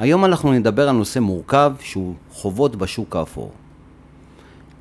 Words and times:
היום 0.00 0.24
אנחנו 0.24 0.52
נדבר 0.52 0.88
על 0.88 0.96
נושא 0.96 1.18
מורכב 1.18 1.72
שהוא 1.80 2.14
חובות 2.32 2.76
בשוק 2.76 3.16
האפור. 3.16 3.50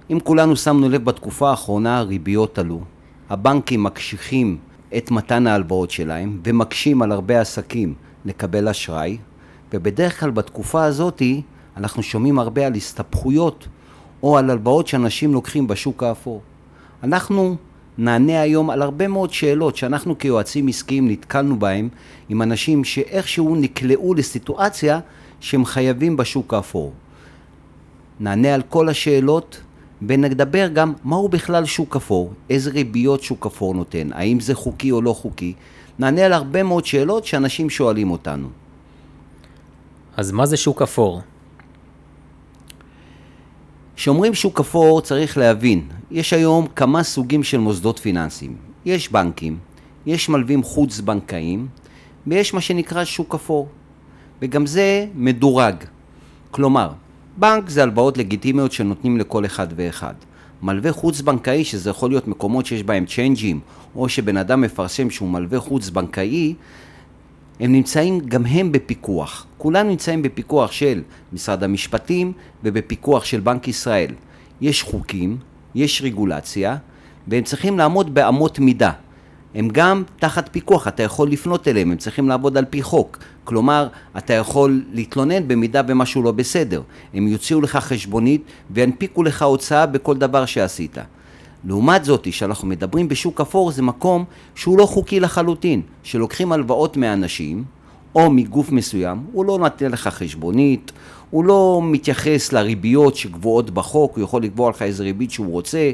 אם 0.10 0.20
כולנו 0.24 0.56
שמנו 0.56 0.90
לב 0.90 1.06
בתקופה 1.06 1.50
האחרונה 1.50 1.98
הריביות 1.98 2.60
עלו, 2.60 2.82
הבנקים 3.30 3.84
מקשיחים 3.84 4.58
את 4.98 5.12
מתן 5.12 5.48
ההלוואות 5.48 5.92
שלהם 5.92 6.40
ומקשים 6.44 7.02
על 7.02 7.12
הרבה 7.12 7.42
עסקים 7.42 7.94
לקבל 8.26 8.68
אשראי 8.68 9.18
ובדרך 9.74 10.20
כלל 10.20 10.32
בתקופה 10.32 10.84
הזאתי 10.84 11.42
אנחנו 11.78 12.04
שומעים 12.04 12.40
הרבה 12.40 12.68
על 12.68 12.74
הסתבכויות 12.74 13.68
או 14.24 14.38
על 14.38 14.50
הלוואות 14.50 14.88
שאנשים 14.88 15.34
לוקחים 15.34 15.68
בשוק 15.68 16.04
האפור. 16.04 16.42
אנחנו 17.04 17.56
נענה 18.00 18.42
היום 18.42 18.70
על 18.70 18.82
הרבה 18.82 19.08
מאוד 19.08 19.34
שאלות 19.34 19.76
שאנחנו 19.76 20.18
כיועצים 20.18 20.68
עסקיים 20.68 21.08
נתקלנו 21.08 21.60
בהם 21.60 21.90
עם 22.30 22.42
אנשים 22.42 22.84
שאיכשהו 22.84 23.56
נקלעו 23.56 24.14
לסיטואציה 24.14 25.00
שהם 25.40 25.66
חייבים 25.66 26.18
בשוק 26.18 26.54
האפור. 26.54 26.94
נענה 28.20 28.54
על 28.54 28.62
כל 28.62 28.90
השאלות 28.90 29.62
ונדבר 30.08 30.68
גם 30.68 30.94
מהו 31.04 31.30
בכלל 31.30 31.66
שוק 31.66 31.96
אפור, 31.96 32.34
איזה 32.50 32.70
ריביות 32.70 33.24
שוק 33.24 33.46
אפור 33.46 33.74
נותן, 33.74 34.10
האם 34.14 34.40
זה 34.40 34.56
חוקי 34.56 34.92
או 34.92 35.02
לא 35.02 35.14
חוקי. 35.14 35.54
נענה 36.00 36.22
על 36.22 36.34
הרבה 36.34 36.64
מאוד 36.64 36.86
שאלות 36.86 37.26
שאנשים 37.26 37.70
שואלים 37.70 38.12
אותנו. 38.12 38.48
אז 40.18 40.32
מה 40.32 40.46
זה 40.46 40.58
שוק 40.58 40.82
אפור? 40.82 41.22
כשאומרים 44.00 44.34
שוק 44.34 44.60
אפור 44.60 45.02
צריך 45.02 45.38
להבין, 45.38 45.82
יש 46.12 46.34
היום 46.34 46.68
כמה 46.76 47.04
סוגים 47.04 47.44
של 47.44 47.58
מוסדות 47.58 48.00
פיננסיים. 48.00 48.56
יש 48.86 49.12
בנקים, 49.12 49.58
יש 50.06 50.30
מלווים 50.30 50.64
חוץ 50.64 51.00
בנקאיים 51.00 51.68
ויש 52.28 52.54
מה 52.54 52.62
שנקרא 52.62 53.06
שוק 53.06 53.36
אפור. 53.36 53.68
וגם 54.42 54.66
זה 54.66 55.06
מדורג. 55.16 55.76
כלומר, 56.52 56.90
בנק 57.38 57.70
זה 57.70 57.84
הלוואות 57.84 58.18
לגיטימיות 58.18 58.72
שנותנים 58.72 59.18
לכל 59.18 59.46
אחד 59.46 59.68
ואחד. 59.76 60.14
מלווה 60.62 60.92
חוץ 60.92 61.22
בנקאי, 61.22 61.64
שזה 61.64 61.90
יכול 61.90 62.10
להיות 62.10 62.28
מקומות 62.28 62.66
שיש 62.66 62.84
בהם 62.84 63.06
צ'יינג'ים, 63.06 63.60
או 63.96 64.10
שבן 64.10 64.38
אדם 64.38 64.62
מפרסם 64.62 65.10
שהוא 65.10 65.30
מלווה 65.30 65.60
חוץ 65.60 65.90
בנקאי, 65.90 66.54
הם 67.60 67.72
נמצאים 67.72 68.20
גם 68.20 68.46
הם 68.46 68.72
בפיקוח. 68.72 69.46
כולם 69.58 69.88
נמצאים 69.88 70.22
בפיקוח 70.22 70.72
של 70.72 71.02
משרד 71.34 71.64
המשפטים 71.64 72.34
ובפיקוח 72.64 73.26
של 73.26 73.40
בנק 73.40 73.68
ישראל. 73.68 74.12
יש 74.62 74.84
חוקים, 74.84 75.38
יש 75.76 76.02
רגולציה, 76.02 76.78
והם 77.28 77.44
צריכים 77.44 77.78
לעמוד 77.78 78.14
באמות 78.14 78.60
מידה. 78.60 78.92
הם 79.56 79.68
גם 79.72 80.04
תחת 80.20 80.50
פיקוח, 80.52 80.88
אתה 80.88 81.04
יכול 81.04 81.30
לפנות 81.30 81.68
אליהם, 81.68 81.92
הם 81.92 81.98
צריכים 81.98 82.30
לעבוד 82.30 82.58
על 82.58 82.66
פי 82.66 82.82
חוק. 82.82 83.18
כלומר, 83.44 83.88
אתה 84.18 84.34
יכול 84.34 84.84
להתלונן 84.94 85.48
במידה 85.48 85.82
במשהו 85.82 86.24
לא 86.24 86.32
בסדר. 86.32 86.82
הם 87.14 87.28
יוציאו 87.28 87.62
לך 87.62 87.76
חשבונית 87.76 88.44
וינפיקו 88.72 89.24
לך 89.24 89.42
הוצאה 89.42 89.86
בכל 89.86 90.18
דבר 90.18 90.46
שעשית. 90.46 90.98
לעומת 91.64 92.06
זאת, 92.06 92.28
כשאנחנו 92.32 92.68
מדברים 92.68 93.08
בשוק 93.08 93.42
אפור, 93.42 93.72
זה 93.72 93.82
מקום 93.82 94.26
שהוא 94.56 94.78
לא 94.78 94.86
חוקי 94.86 95.20
לחלוטין, 95.20 95.82
שלוקחים 96.04 96.52
הלוואות 96.52 96.98
מאנשים 96.98 97.64
או 98.16 98.32
מגוף 98.32 98.72
מסוים, 98.72 99.24
הוא 99.32 99.46
לא 99.46 99.60
נותן 99.60 99.92
לך 99.92 100.08
חשבונית, 100.08 100.92
הוא 101.30 101.46
לא 101.46 101.82
מתייחס 101.84 102.54
לריביות 102.54 103.16
שקבועות 103.16 103.70
בחוק, 103.70 104.16
הוא 104.16 104.24
יכול 104.24 104.44
לקבוע 104.44 104.70
לך 104.70 104.82
איזה 104.82 105.04
ריבית 105.04 105.32
שהוא 105.32 105.52
רוצה, 105.52 105.92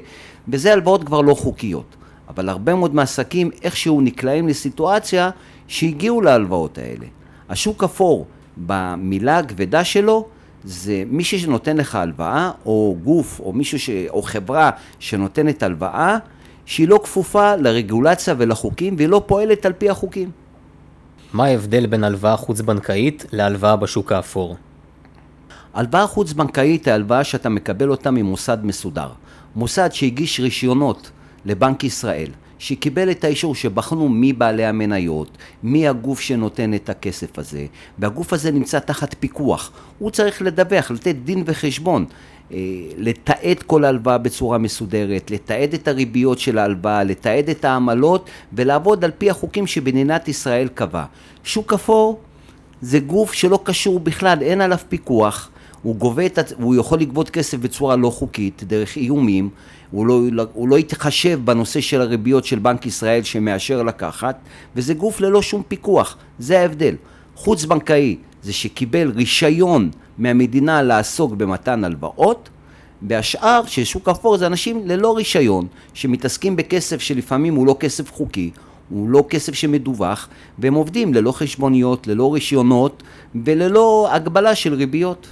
וזה 0.47 0.73
הלוואות 0.73 1.03
כבר 1.03 1.21
לא 1.21 1.33
חוקיות. 1.33 1.95
אבל 2.29 2.49
הרבה 2.49 2.75
מאוד 2.75 2.95
מעסקים 2.95 3.51
איכשהו 3.63 4.01
נקלעים 4.01 4.47
לסיטואציה 4.47 5.29
שהגיעו 5.67 6.21
להלוואות 6.21 6.77
האלה. 6.77 7.05
השוק 7.49 7.83
אפור, 7.83 8.25
במילה 8.57 9.37
הכבדה 9.37 9.83
שלו, 9.83 10.27
זה 10.65 11.03
מישהו 11.07 11.39
שנותן 11.39 11.77
לך 11.77 11.95
הלוואה, 11.95 12.51
או 12.65 12.97
גוף, 13.03 13.39
או 13.39 13.53
מישהו, 13.53 13.79
ש... 13.79 13.89
או 14.09 14.21
חברה 14.21 14.69
שנותנת 14.99 15.63
הלוואה, 15.63 16.17
שהיא 16.65 16.87
לא 16.87 16.99
כפופה 17.03 17.55
לרגולציה 17.55 18.35
ולחוקים, 18.37 18.95
והיא 18.97 19.09
לא 19.09 19.23
פועלת 19.25 19.65
על 19.65 19.73
פי 19.73 19.89
החוקים. 19.89 20.31
מה 21.33 21.45
ההבדל 21.45 21.85
בין 21.85 22.03
הלוואה 22.03 22.37
חוץ-בנקאית 22.37 23.25
להלוואה 23.31 23.75
בשוק 23.75 24.11
האפור? 24.11 24.55
הלוואה 25.73 26.07
חוץ-בנקאית 26.07 26.87
היא 26.87 26.93
הלוואה 26.93 27.23
שאתה 27.23 27.49
מקבל 27.49 27.89
אותה 27.89 28.11
ממוסד 28.11 28.57
מסודר. 28.63 29.09
מוסד 29.55 29.89
שהגיש 29.91 30.39
רישיונות 30.39 31.11
לבנק 31.45 31.83
ישראל, 31.83 32.29
שקיבל 32.59 33.11
את 33.11 33.23
האישור 33.23 33.55
שבחנו 33.55 34.09
מי 34.09 34.33
בעלי 34.33 34.65
המניות, 34.65 35.37
מי 35.63 35.87
הגוף 35.87 36.19
שנותן 36.19 36.73
את 36.73 36.89
הכסף 36.89 37.39
הזה, 37.39 37.65
והגוף 37.99 38.33
הזה 38.33 38.51
נמצא 38.51 38.79
תחת 38.79 39.15
פיקוח. 39.19 39.71
הוא 39.99 40.11
צריך 40.11 40.41
לדווח, 40.41 40.91
לתת 40.91 41.15
דין 41.15 41.43
וחשבון, 41.45 42.05
אה, 42.51 42.57
לתעד 42.97 43.63
כל 43.65 43.85
הלוואה 43.85 44.17
בצורה 44.17 44.57
מסודרת, 44.57 45.31
לתעד 45.31 45.73
את 45.73 45.87
הריביות 45.87 46.39
של 46.39 46.57
ההלוואה, 46.57 47.03
לתעד 47.03 47.49
את 47.49 47.65
העמלות 47.65 48.29
ולעבוד 48.53 49.05
על 49.05 49.11
פי 49.17 49.29
החוקים 49.29 49.67
שמדינת 49.67 50.27
ישראל 50.27 50.67
קבעה. 50.67 51.05
שוק 51.43 51.73
אפור 51.73 52.19
זה 52.81 52.99
גוף 52.99 53.33
שלא 53.33 53.59
קשור 53.63 53.99
בכלל, 53.99 54.37
אין 54.41 54.61
עליו 54.61 54.77
פיקוח. 54.89 55.49
הוא 55.85 55.95
גובה 55.95 56.25
את, 56.25 56.39
הוא 56.57 56.75
יכול 56.75 56.99
לגבות 56.99 57.29
כסף 57.29 57.57
בצורה 57.57 57.95
לא 57.95 58.09
חוקית, 58.09 58.63
דרך 58.63 58.97
איומים, 58.97 59.49
הוא 59.91 60.05
לא, 60.05 60.45
הוא 60.53 60.69
לא 60.69 60.79
יתחשב 60.79 61.39
בנושא 61.43 61.81
של 61.81 62.01
הריביות 62.01 62.45
של 62.45 62.59
בנק 62.59 62.85
ישראל 62.85 63.23
שמאשר 63.23 63.83
לקחת, 63.83 64.39
וזה 64.75 64.93
גוף 64.93 65.21
ללא 65.21 65.41
שום 65.41 65.63
פיקוח, 65.67 66.17
זה 66.39 66.59
ההבדל. 66.59 66.95
חוץ 67.35 67.65
בנקאי 67.65 68.15
זה 68.43 68.53
שקיבל 68.53 69.11
רישיון 69.15 69.89
מהמדינה 70.17 70.81
לעסוק 70.81 71.33
במתן 71.33 71.83
הלוואות, 71.83 72.49
והשאר 73.01 73.61
של 73.65 73.83
שוק 73.83 74.09
אפור 74.09 74.37
זה 74.37 74.47
אנשים 74.47 74.87
ללא 74.87 75.15
רישיון, 75.15 75.67
שמתעסקים 75.93 76.55
בכסף 76.55 77.01
שלפעמים 77.01 77.55
הוא 77.55 77.67
לא 77.67 77.75
כסף 77.79 78.11
חוקי, 78.11 78.51
הוא 78.89 79.09
לא 79.09 79.25
כסף 79.29 79.53
שמדווח, 79.53 80.29
והם 80.59 80.73
עובדים 80.73 81.13
ללא 81.13 81.31
חשבוניות, 81.31 82.07
ללא 82.07 82.33
רישיונות 82.33 83.03
וללא 83.45 84.07
הגבלה 84.11 84.55
של 84.55 84.73
ריביות. 84.73 85.27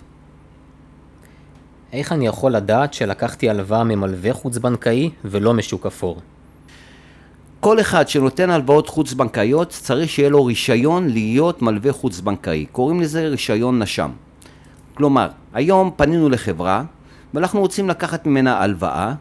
איך 1.94 2.12
אני 2.12 2.28
יכול 2.28 2.52
לדעת 2.52 2.94
שלקחתי 2.94 3.50
הלוואה 3.50 3.84
ממלווה 3.84 4.34
חוץ-בנקאי 4.34 5.10
ולא 5.26 5.54
משוק 5.54 5.86
אפור? 5.86 6.20
כל 7.60 7.80
אחד 7.80 8.08
שנותן 8.08 8.50
הלוואות 8.50 8.90
חוץ-בנקאיות 8.90 9.70
צריך 9.70 10.10
שיהיה 10.10 10.30
לו 10.30 10.46
רישיון 10.46 11.10
להיות 11.10 11.62
מלווה 11.62 11.94
חוץ-בנקאי. 11.94 12.66
קוראים 12.72 13.02
לזה 13.02 13.28
רישיון 13.28 13.82
נש"ם. 13.82 14.12
כלומר, 14.94 15.30
היום 15.54 15.92
פנינו 15.96 16.30
לחברה 16.30 16.84
ואנחנו 17.34 17.60
רוצים 17.60 17.90
לקחת 17.90 18.26
ממנה 18.26 18.58
הלוואה, 18.58 19.14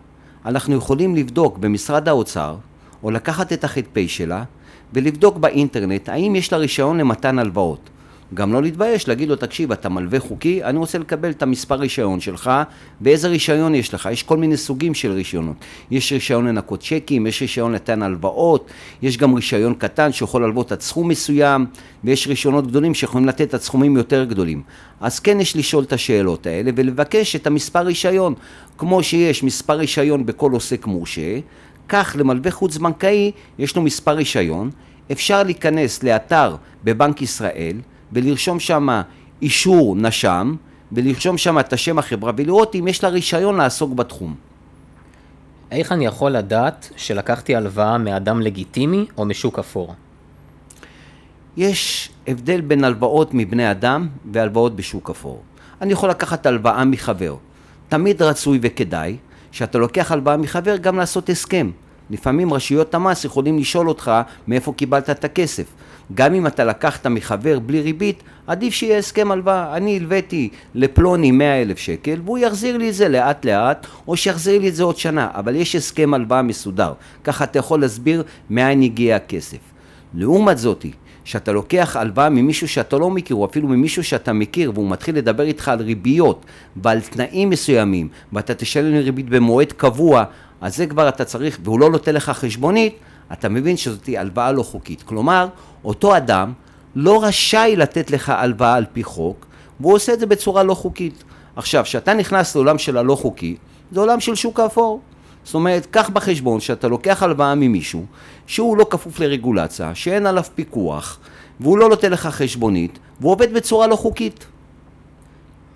אנחנו 0.46 0.74
יכולים 0.74 1.16
לבדוק 1.16 1.58
במשרד 1.58 2.08
האוצר 2.08 2.56
או 3.02 3.10
לקחת 3.10 3.52
את 3.52 3.64
הח"פ 3.64 3.98
שלה 4.06 4.44
ולבדוק 4.92 5.36
באינטרנט 5.36 6.08
האם 6.08 6.36
יש 6.36 6.52
לה 6.52 6.58
רישיון 6.58 6.98
למתן 6.98 7.38
הלוואות. 7.38 7.90
גם 8.34 8.53
לא 8.53 8.62
להתבייש, 8.62 9.09
להגיד 9.09 9.28
לו, 9.28 9.37
תקשיב, 9.37 9.72
אתה 9.72 9.88
מלווה 9.88 10.20
חוקי, 10.20 10.65
אני 10.65 10.78
רוצה 10.78 10.98
לקבל 10.98 11.31
את 11.31 11.43
המספר 11.43 11.75
רישיון 11.75 12.20
שלך, 12.20 12.50
ואיזה 13.00 13.28
רישיון 13.28 13.75
יש 13.75 13.94
לך? 13.94 14.09
יש 14.12 14.22
כל 14.22 14.37
מיני 14.37 14.56
סוגים 14.56 14.94
של 14.94 15.12
רישיונות. 15.12 15.56
יש 15.91 16.12
רישיון 16.12 16.47
לנקות 16.48 16.81
צ'קים, 16.81 17.26
יש 17.26 17.43
רישיון 17.43 17.72
לתן 17.72 18.03
הלוואות, 18.03 18.70
יש 19.03 19.16
גם 19.16 19.34
רישיון 19.34 19.75
קטן 19.75 20.12
שיכול 20.12 20.44
ללוות 20.44 20.72
עד 20.72 20.81
סכום 20.81 21.09
מסוים, 21.09 21.66
ויש 22.04 22.26
רישיונות 22.26 22.66
גדולים 22.66 22.94
שיכולים 22.94 23.28
לתת 23.28 23.54
עד 23.54 23.60
סכומים 23.60 23.97
יותר 23.97 24.25
גדולים. 24.25 24.62
אז 25.00 25.20
כן 25.20 25.41
יש 25.41 25.56
לשאול 25.56 25.84
את 25.84 25.93
השאלות 25.93 26.47
האלה 26.47 26.70
ולבקש 26.76 27.37
את 27.37 27.47
המספר 27.47 27.81
רישיון. 27.81 28.34
כמו 28.78 29.03
שיש 29.03 29.43
מספר 29.43 29.75
רישיון 29.75 30.26
בכל 30.26 30.53
עוסק 30.53 30.87
מורשה, 30.87 31.38
כך 31.88 32.16
למלווה 32.19 32.50
חוץ 32.50 32.76
בנקאי 32.76 33.32
יש 33.59 33.76
לו 33.76 33.82
מספר 33.82 34.12
רישיון, 34.12 34.70
אפשר 35.12 35.43
להיכנס 35.43 36.03
לאתר 36.03 36.56
בבנק 36.84 37.22
ישראל, 37.22 37.76
ולרשום 38.12 38.60
שם 38.60 39.02
אישור 39.42 39.96
נש"ם, 39.96 40.56
ולרשום 40.92 41.38
שם 41.38 41.58
את 41.58 41.72
השם 41.72 41.98
החברה, 41.98 42.32
ולראות 42.37 42.75
אם 42.75 42.88
יש 42.88 43.04
לה 43.04 43.08
רישיון 43.08 43.56
לעסוק 43.56 43.92
בתחום. 43.92 44.34
איך 45.70 45.92
אני 45.92 46.06
יכול 46.06 46.31
לדעת 46.31 46.92
שלקחתי 46.96 47.56
הלוואה 47.56 47.98
מאדם 47.98 48.40
לגיטימי 48.40 49.06
או 49.16 49.25
משוק 49.25 49.58
אפור? 49.58 49.94
יש 51.56 52.10
הבדל 52.26 52.60
בין 52.60 52.84
הלוואות 52.84 53.34
מבני 53.34 53.70
אדם 53.70 54.08
והלוואות 54.32 54.76
בשוק 54.76 55.10
אפור. 55.10 55.42
אני 55.81 55.92
יכול 55.92 56.10
לקחת 56.10 56.46
הלוואה 56.46 56.84
מחבר. 56.84 57.37
תמיד 57.88 58.22
רצוי 58.22 58.58
וכדאי 58.62 59.16
שאתה 59.52 59.78
לוקח 59.78 60.12
הלוואה 60.12 60.37
מחבר 60.37 60.76
גם 60.76 60.96
לעשות 60.96 61.28
הסכם. 61.28 61.70
לפעמים 62.12 62.53
רשויות 62.53 62.94
המס 62.94 63.25
יכולים 63.25 63.59
לשאול 63.59 63.88
אותך 63.88 64.12
מאיפה 64.49 64.73
קיבלת 64.73 65.11
את 65.11 65.25
הכסף. 65.25 65.64
גם 66.14 66.35
אם 66.35 66.47
אתה 66.47 66.64
לקחת 66.64 67.06
מחבר 67.06 67.59
בלי 67.59 67.81
ריבית, 67.81 68.23
עדיף 68.47 68.75
שיהיה 68.75 68.99
הסכם 68.99 69.32
הלוואה. 69.32 69.76
אני 69.76 69.97
הלוויתי 69.97 70.49
לפלוני 70.75 71.31
100 71.31 71.62
אלף 71.62 71.79
שקל, 71.79 72.20
והוא 72.25 72.38
יחזיר 72.38 72.76
לי 72.76 72.88
את 72.88 72.94
זה 72.94 73.09
לאט 73.09 73.44
לאט, 73.44 73.87
או 74.09 74.17
שיחזיר 74.17 74.61
לי 74.61 74.69
את 74.69 74.75
זה 74.75 74.82
עוד 74.82 74.97
שנה, 74.97 75.29
אבל 75.35 75.56
יש 75.56 75.76
הסכם 75.76 76.14
הלוואה 76.14 76.43
מסודר. 76.43 76.93
ככה 77.25 77.44
אתה 77.44 77.59
יכול 77.59 77.81
להסביר 77.81 78.23
מאין 78.50 78.82
הגיע 78.82 79.17
הכסף. 79.17 79.59
לעומת 80.14 80.59
זאתי, 80.59 80.93
שאתה 81.25 81.53
לוקח 81.53 81.97
הלוואה 81.97 82.29
ממישהו 82.29 82.69
שאתה 82.69 82.99
לא 82.99 83.11
מכיר, 83.11 83.37
או 83.37 83.44
אפילו 83.44 83.69
ממישהו 83.69 84.05
שאתה 84.05 84.32
מכיר, 84.32 84.73
והוא 84.75 84.91
מתחיל 84.91 85.17
לדבר 85.17 85.43
איתך 85.43 85.69
על 85.69 85.81
ריביות 85.81 86.47
ועל 86.76 87.00
תנאים 87.00 87.50
מסוימים, 87.50 88.09
ואתה 88.32 88.55
תשלם 88.55 88.97
ריבית 88.97 89.29
במועד 89.29 89.73
קבוע, 89.73 90.25
אז 90.62 90.76
זה 90.76 90.87
כבר 90.87 91.09
אתה 91.09 91.25
צריך, 91.25 91.59
והוא 91.64 91.81
לא 91.81 91.91
נותן 91.91 92.14
לך 92.14 92.31
חשבונית, 92.31 92.97
אתה 93.32 93.49
מבין 93.49 93.76
שזאת 93.76 94.09
הלוואה 94.17 94.53
לא 94.53 94.62
חוקית. 94.62 95.03
כלומר, 95.03 95.49
אותו 95.85 96.17
אדם 96.17 96.53
לא 96.94 97.25
רשאי 97.25 97.76
לתת 97.76 98.11
לך 98.11 98.29
הלוואה 98.29 98.75
על 98.75 98.85
פי 98.93 99.05
חוק, 99.05 99.47
והוא 99.81 99.94
עושה 99.94 100.12
את 100.12 100.20
זה 100.20 100.26
בצורה 100.26 100.62
לא 100.62 100.75
חוקית. 100.75 101.25
עכשיו, 101.56 101.85
כשאתה 101.85 102.14
נכנס 102.14 102.55
לעולם 102.55 102.79
של 102.79 102.97
הלא 102.97 103.14
חוקי, 103.14 103.56
זה 103.93 104.00
עולם 104.00 104.20
של 104.20 104.35
שוק 104.35 104.61
האפור. 104.61 105.00
זאת 105.44 105.55
אומרת, 105.55 105.87
קח 105.91 106.11
בחשבון 106.11 106.61
שאתה 106.61 106.88
לוקח 106.88 107.23
הלוואה 107.23 107.55
ממישהו 107.55 108.05
שהוא 108.47 108.76
לא 108.76 108.87
כפוף 108.91 109.20
לרגולציה, 109.20 109.94
שאין 109.94 110.26
עליו 110.26 110.44
פיקוח, 110.55 111.19
והוא 111.61 111.79
לא 111.79 111.88
נותן 111.88 112.12
לך 112.12 112.26
חשבונית, 112.26 112.99
והוא 113.20 113.32
עובד 113.32 113.55
בצורה 113.55 113.87
לא 113.87 113.97
חוקית. 113.97 114.47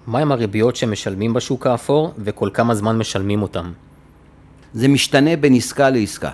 מהם 0.07 0.33
הריביות 0.33 0.77
שמשלמים 0.77 1.35
בשוק 1.35 1.67
האפור 1.67 2.13
וכל 2.19 2.51
כמה 2.55 2.75
זמן 2.75 2.99
משלמים 2.99 3.43
אותם? 3.43 3.73
זה 4.77 4.89
משתנה 4.89 5.37
בין 5.37 5.55
עסקה 5.55 5.91
לעסקה. 5.91 6.31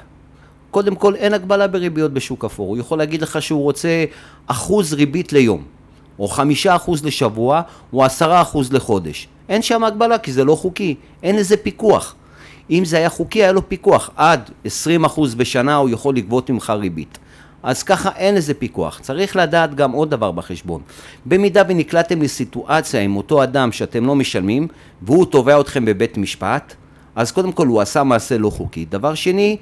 קודם 0.70 0.94
כל, 0.94 1.14
אין 1.14 1.34
הגבלה 1.34 1.66
בריביות 1.66 2.12
בשוק 2.12 2.44
אפור. 2.44 2.68
הוא 2.68 2.78
יכול 2.78 2.98
להגיד 2.98 3.22
לך 3.22 3.42
שהוא 3.42 3.62
רוצה 3.62 4.04
אחוז 4.46 4.92
ריבית 4.92 5.32
ליום, 5.32 5.62
או 6.18 6.28
חמישה 6.28 6.76
אחוז 6.76 7.04
לשבוע, 7.04 7.62
או 7.92 8.04
עשרה 8.04 8.42
אחוז 8.42 8.72
לחודש. 8.72 9.28
אין 9.48 9.62
שם 9.62 9.84
הגבלה 9.84 10.18
כי 10.18 10.32
זה 10.32 10.44
לא 10.44 10.54
חוקי, 10.54 10.94
אין 11.22 11.38
איזה 11.38 11.56
פיקוח. 11.56 12.14
אם 12.70 12.84
זה 12.84 12.96
היה 12.96 13.08
חוקי, 13.08 13.42
היה 13.42 13.52
לו 13.52 13.68
פיקוח. 13.68 14.10
עד 14.16 14.50
20 14.64 15.04
אחוז 15.04 15.34
בשנה 15.34 15.76
הוא 15.76 15.90
יכול 15.90 16.16
לגבות 16.16 16.50
ממך 16.50 16.70
ריבית. 16.70 17.18
אז 17.62 17.82
ככה 17.82 18.10
אין 18.16 18.36
איזה 18.36 18.54
פיקוח. 18.54 19.00
צריך 19.02 19.36
לדעת 19.36 19.74
גם 19.74 19.92
עוד 19.92 20.10
דבר 20.10 20.32
בחשבון. 20.32 20.80
במידה 21.26 21.62
ונקלטתם 21.68 22.22
לסיטואציה 22.22 23.00
עם 23.00 23.16
אותו 23.16 23.42
אדם 23.42 23.72
שאתם 23.72 24.06
לא 24.06 24.14
משלמים, 24.14 24.68
והוא 25.02 25.26
תובע 25.26 25.60
אתכם 25.60 25.84
בבית 25.84 26.16
משפט, 26.16 26.74
אז 27.16 27.32
קודם 27.32 27.52
כל 27.52 27.66
הוא 27.66 27.80
עשה 27.80 28.02
מעשה 28.02 28.38
לא 28.38 28.50
חוקי. 28.50 28.84
דבר 28.84 29.14
שני, 29.14 29.56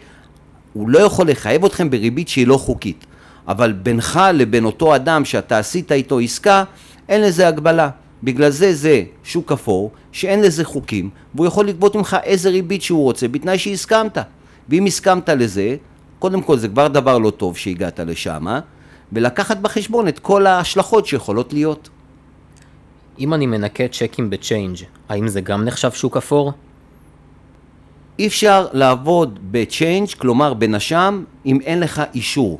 הוא 0.73 0.89
לא 0.89 0.99
יכול 0.99 1.31
לחייב 1.31 1.65
אתכם 1.65 1.91
בריבית 1.91 2.29
שהיא 2.29 2.47
לא 2.47 2.57
חוקית. 2.57 3.07
אבל 3.49 3.73
בינך 3.73 4.21
לבין 4.35 4.65
אותו 4.65 4.97
אדם 4.97 5.25
שאתה 5.25 5.59
עשית 5.59 5.93
איתו 5.93 6.19
עסקה, 6.19 6.65
אין 7.09 7.21
לזה 7.21 7.49
הגבלה. 7.49 7.91
בגלל 8.23 8.51
זה 8.51 8.75
זה 8.75 9.03
שוק 9.25 9.53
אפור, 9.53 9.91
שאין 10.13 10.41
לזה 10.41 10.65
חוקים, 10.65 11.11
והוא 11.35 11.47
יכול 11.47 11.67
לגבות 11.67 11.97
ממך 11.97 12.17
איזה 12.23 12.51
ריבית 12.51 12.83
שהוא 12.83 13.03
רוצה, 13.03 13.29
בתנאי 13.29 13.59
שהסכמת. 13.59 14.19
ואם 14.69 14.87
הסכמת 14.87 15.29
לזה, 15.29 15.77
קודם 16.19 16.43
כל 16.43 16.59
זה 16.59 16.69
כבר 16.69 16.89
דבר 16.89 17.19
לא 17.19 17.31
טוב 17.31 17.57
שהגעת 17.57 18.01
לשם, 18.01 18.47
ולקחת 19.13 19.57
בחשבון 19.57 20.09
את 20.09 20.19
כל 20.19 20.47
ההשלכות 20.47 21.07
שיכולות 21.07 21.53
להיות. 21.53 21.89
אם 23.19 23.35
אני 23.35 23.47
מנקה 23.47 23.89
צ'קים 23.89 24.31
בצ'יינג', 24.31 24.77
האם 25.09 25.29
זה 25.29 25.41
גם 25.41 25.65
נחשב 25.65 25.91
שוק 25.91 26.17
אפור? 26.17 26.53
אי 28.21 28.27
אפשר 28.27 28.67
לעבוד 28.73 29.39
בצ'יינג', 29.51 30.09
כלומר 30.19 30.55
בנש"ם, 30.55 31.25
אם 31.47 31.59
אין 31.61 31.81
לך 31.81 32.03
אישור. 32.15 32.59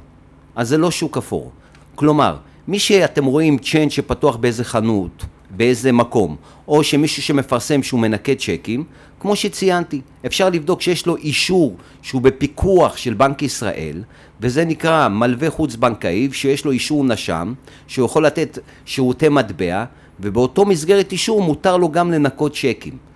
אז 0.57 0.69
זה 0.69 0.79
לא 0.79 0.91
שוק 0.91 1.17
אפור. 1.17 1.51
כלומר, 1.95 2.37
מי 2.69 2.79
שאתם 2.79 3.25
רואים 3.25 3.59
צ'יינג' 3.59 3.91
שפתוח 3.91 4.37
באיזה 4.37 4.65
חנות, 4.65 5.25
באיזה 5.51 5.93
מקום, 5.93 6.37
או 6.69 6.85
שמישהו 6.85 7.23
שמפרסם 7.23 7.83
שהוא 7.83 8.01
מנקה 8.01 8.35
צ'קים, 8.35 8.85
כמו 9.21 9.37
שציינתי, 9.37 10.01
אפשר 10.27 10.51
לבדוק 10.51 10.81
שיש 10.81 11.07
לו 11.07 11.17
אישור 11.17 11.77
שהוא 12.03 12.23
בפיקוח 12.23 12.97
של 12.97 13.15
בנק 13.15 13.43
ישראל, 13.43 14.03
וזה 14.41 14.65
נקרא 14.65 15.09
מלווה 15.09 15.51
חוץ 15.51 15.77
בנקאי, 15.77 16.29
שיש 16.33 16.65
לו 16.65 16.71
אישור 16.71 17.05
נש"ם, 17.05 17.55
שהוא 17.87 18.07
יכול 18.07 18.27
לתת 18.27 18.59
שירותי 18.85 19.29
מטבע, 19.29 19.85
ובאותו 20.21 20.65
מסגרת 20.65 21.13
אישור 21.13 21.43
מותר 21.43 21.77
לו 21.77 21.89
גם 21.89 22.13
לנקות 22.13 22.55
צ'קים. 22.55 23.10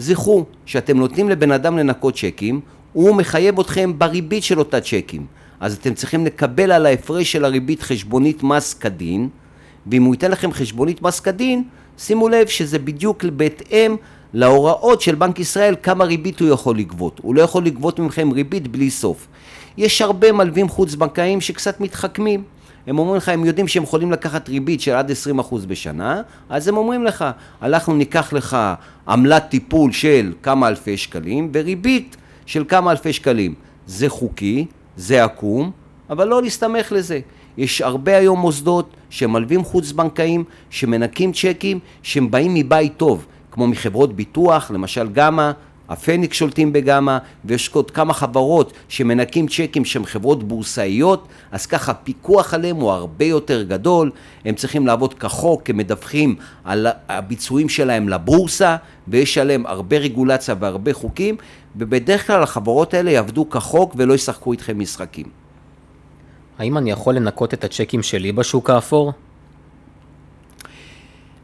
זכרו 0.00 0.44
שאתם 0.66 0.98
נותנים 0.98 1.28
לבן 1.28 1.52
אדם 1.52 1.78
לנקות 1.78 2.14
צ'קים, 2.16 2.60
הוא 2.92 3.14
מחייב 3.14 3.60
אתכם 3.60 3.92
בריבית 3.98 4.42
של 4.42 4.58
אותה 4.58 4.80
צ'קים. 4.80 5.26
אז 5.60 5.74
אתם 5.74 5.94
צריכים 5.94 6.26
לקבל 6.26 6.72
על 6.72 6.86
ההפרש 6.86 7.32
של 7.32 7.44
הריבית 7.44 7.82
חשבונית 7.82 8.42
מס 8.42 8.74
כדין, 8.74 9.28
ואם 9.86 10.04
הוא 10.04 10.14
ייתן 10.14 10.30
לכם 10.30 10.52
חשבונית 10.52 11.02
מס 11.02 11.20
כדין, 11.20 11.64
שימו 11.98 12.28
לב 12.28 12.46
שזה 12.46 12.78
בדיוק 12.78 13.24
בהתאם 13.24 13.96
להוראות 14.34 15.00
של 15.00 15.14
בנק 15.14 15.38
ישראל 15.38 15.74
כמה 15.82 16.04
ריבית 16.04 16.40
הוא 16.40 16.48
יכול 16.48 16.78
לגבות. 16.78 17.20
הוא 17.22 17.34
לא 17.34 17.42
יכול 17.42 17.64
לגבות 17.64 17.98
מכם 17.98 18.30
ריבית 18.30 18.68
בלי 18.68 18.90
סוף. 18.90 19.26
יש 19.76 20.02
הרבה 20.02 20.32
מלווים 20.32 20.68
חוץ 20.68 20.94
בנקאיים 20.94 21.40
שקצת 21.40 21.80
מתחכמים. 21.80 22.42
הם 22.86 22.98
אומרים 22.98 23.16
לך, 23.16 23.28
הם 23.28 23.44
יודעים 23.44 23.68
שהם 23.68 23.82
יכולים 23.82 24.12
לקחת 24.12 24.48
ריבית 24.48 24.80
של 24.80 24.92
עד 24.92 25.10
20% 25.10 25.12
בשנה, 25.66 26.22
אז 26.48 26.68
הם 26.68 26.76
אומרים 26.76 27.04
לך, 27.04 27.24
אנחנו 27.62 27.94
ניקח 27.94 28.32
לך 28.32 28.56
עמלת 29.08 29.48
טיפול 29.48 29.92
של 29.92 30.32
כמה 30.42 30.68
אלפי 30.68 30.96
שקלים 30.96 31.50
וריבית 31.52 32.16
של 32.46 32.64
כמה 32.68 32.90
אלפי 32.90 33.12
שקלים. 33.12 33.54
זה 33.86 34.08
חוקי, 34.08 34.66
זה 34.96 35.24
עקום, 35.24 35.70
אבל 36.10 36.28
לא 36.28 36.42
להסתמך 36.42 36.92
לזה. 36.92 37.20
יש 37.56 37.80
הרבה 37.80 38.16
היום 38.16 38.40
מוסדות 38.40 38.90
שמלווים 39.10 39.64
חוץ 39.64 39.92
בנקאים, 39.92 40.44
שמנקים 40.70 41.32
צ'קים, 41.32 41.78
שהם 42.02 42.30
באים 42.30 42.54
מבית 42.54 42.96
טוב, 42.96 43.26
כמו 43.50 43.66
מחברות 43.66 44.16
ביטוח, 44.16 44.70
למשל 44.70 45.08
גמא, 45.12 45.50
הפניקס 45.90 46.36
שולטים 46.36 46.72
בגמא, 46.72 47.18
ויש 47.44 47.68
עוד 47.72 47.90
כמה 47.90 48.14
חברות 48.14 48.72
שמנקים 48.88 49.48
צ'קים 49.48 49.84
שהן 49.84 50.04
חברות 50.04 50.44
בורסאיות, 50.48 51.28
אז 51.52 51.66
ככה 51.66 51.92
הפיקוח 51.92 52.54
עליהם 52.54 52.76
הוא 52.76 52.90
הרבה 52.90 53.24
יותר 53.24 53.62
גדול, 53.62 54.10
הם 54.44 54.54
צריכים 54.54 54.86
לעבוד 54.86 55.14
כחוק, 55.14 55.70
הם 55.70 55.76
מדווחים 55.76 56.36
על 56.64 56.86
הביצועים 57.08 57.68
שלהם 57.68 58.08
לבורסה, 58.08 58.76
ויש 59.08 59.38
עליהם 59.38 59.66
הרבה 59.66 59.96
רגולציה 59.96 60.54
והרבה 60.60 60.92
חוקים, 60.92 61.36
ובדרך 61.76 62.26
כלל 62.26 62.42
החברות 62.42 62.94
האלה 62.94 63.10
יעבדו 63.10 63.50
כחוק 63.50 63.94
ולא 63.96 64.14
ישחקו 64.14 64.52
איתכם 64.52 64.78
משחקים. 64.78 65.26
האם 66.58 66.78
אני 66.78 66.90
יכול 66.90 67.14
לנקות 67.14 67.54
את 67.54 67.64
הצ'קים 67.64 68.02
שלי 68.02 68.32
בשוק 68.32 68.70
האפור? 68.70 69.12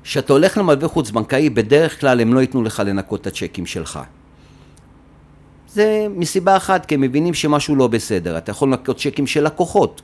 כשאתה 0.03 0.33
הולך 0.33 0.59
למלווה 0.59 0.89
חוץ 0.89 1.11
בנקאי, 1.11 1.51
בדרך 1.51 2.01
כלל 2.01 2.21
הם 2.21 2.35
לא 2.35 2.41
ייתנו 2.41 2.63
לך 2.63 2.83
לנקות 2.87 3.21
את 3.21 3.27
הצ'קים 3.27 3.67
שלך. 3.67 4.01
זה 5.77 6.07
מסיבה 6.11 6.57
אחת, 6.57 6.87
כי 6.87 6.95
הם 6.95 7.01
מבינים 7.01 7.35
שמשהו 7.35 7.77
לא 7.77 7.87
בסדר. 7.87 8.39
אתה 8.39 8.51
יכול 8.51 8.69
לנקות 8.69 8.99
צ'קים 8.99 9.27
של 9.27 9.45
לקוחות, 9.45 10.03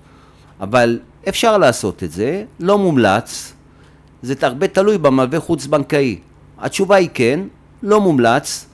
אבל 0.60 1.00
אפשר 1.28 1.58
לעשות 1.58 2.02
את 2.02 2.12
זה, 2.12 2.44
לא 2.60 2.78
מומלץ, 2.78 3.52
זה 4.22 4.34
הרבה 4.42 4.68
תלוי 4.68 4.98
במלווה 4.98 5.40
חוץ 5.40 5.66
בנקאי. 5.66 6.18
התשובה 6.58 6.96
היא 6.96 7.08
כן, 7.14 7.40
לא 7.82 8.00
מומלץ. 8.00 8.66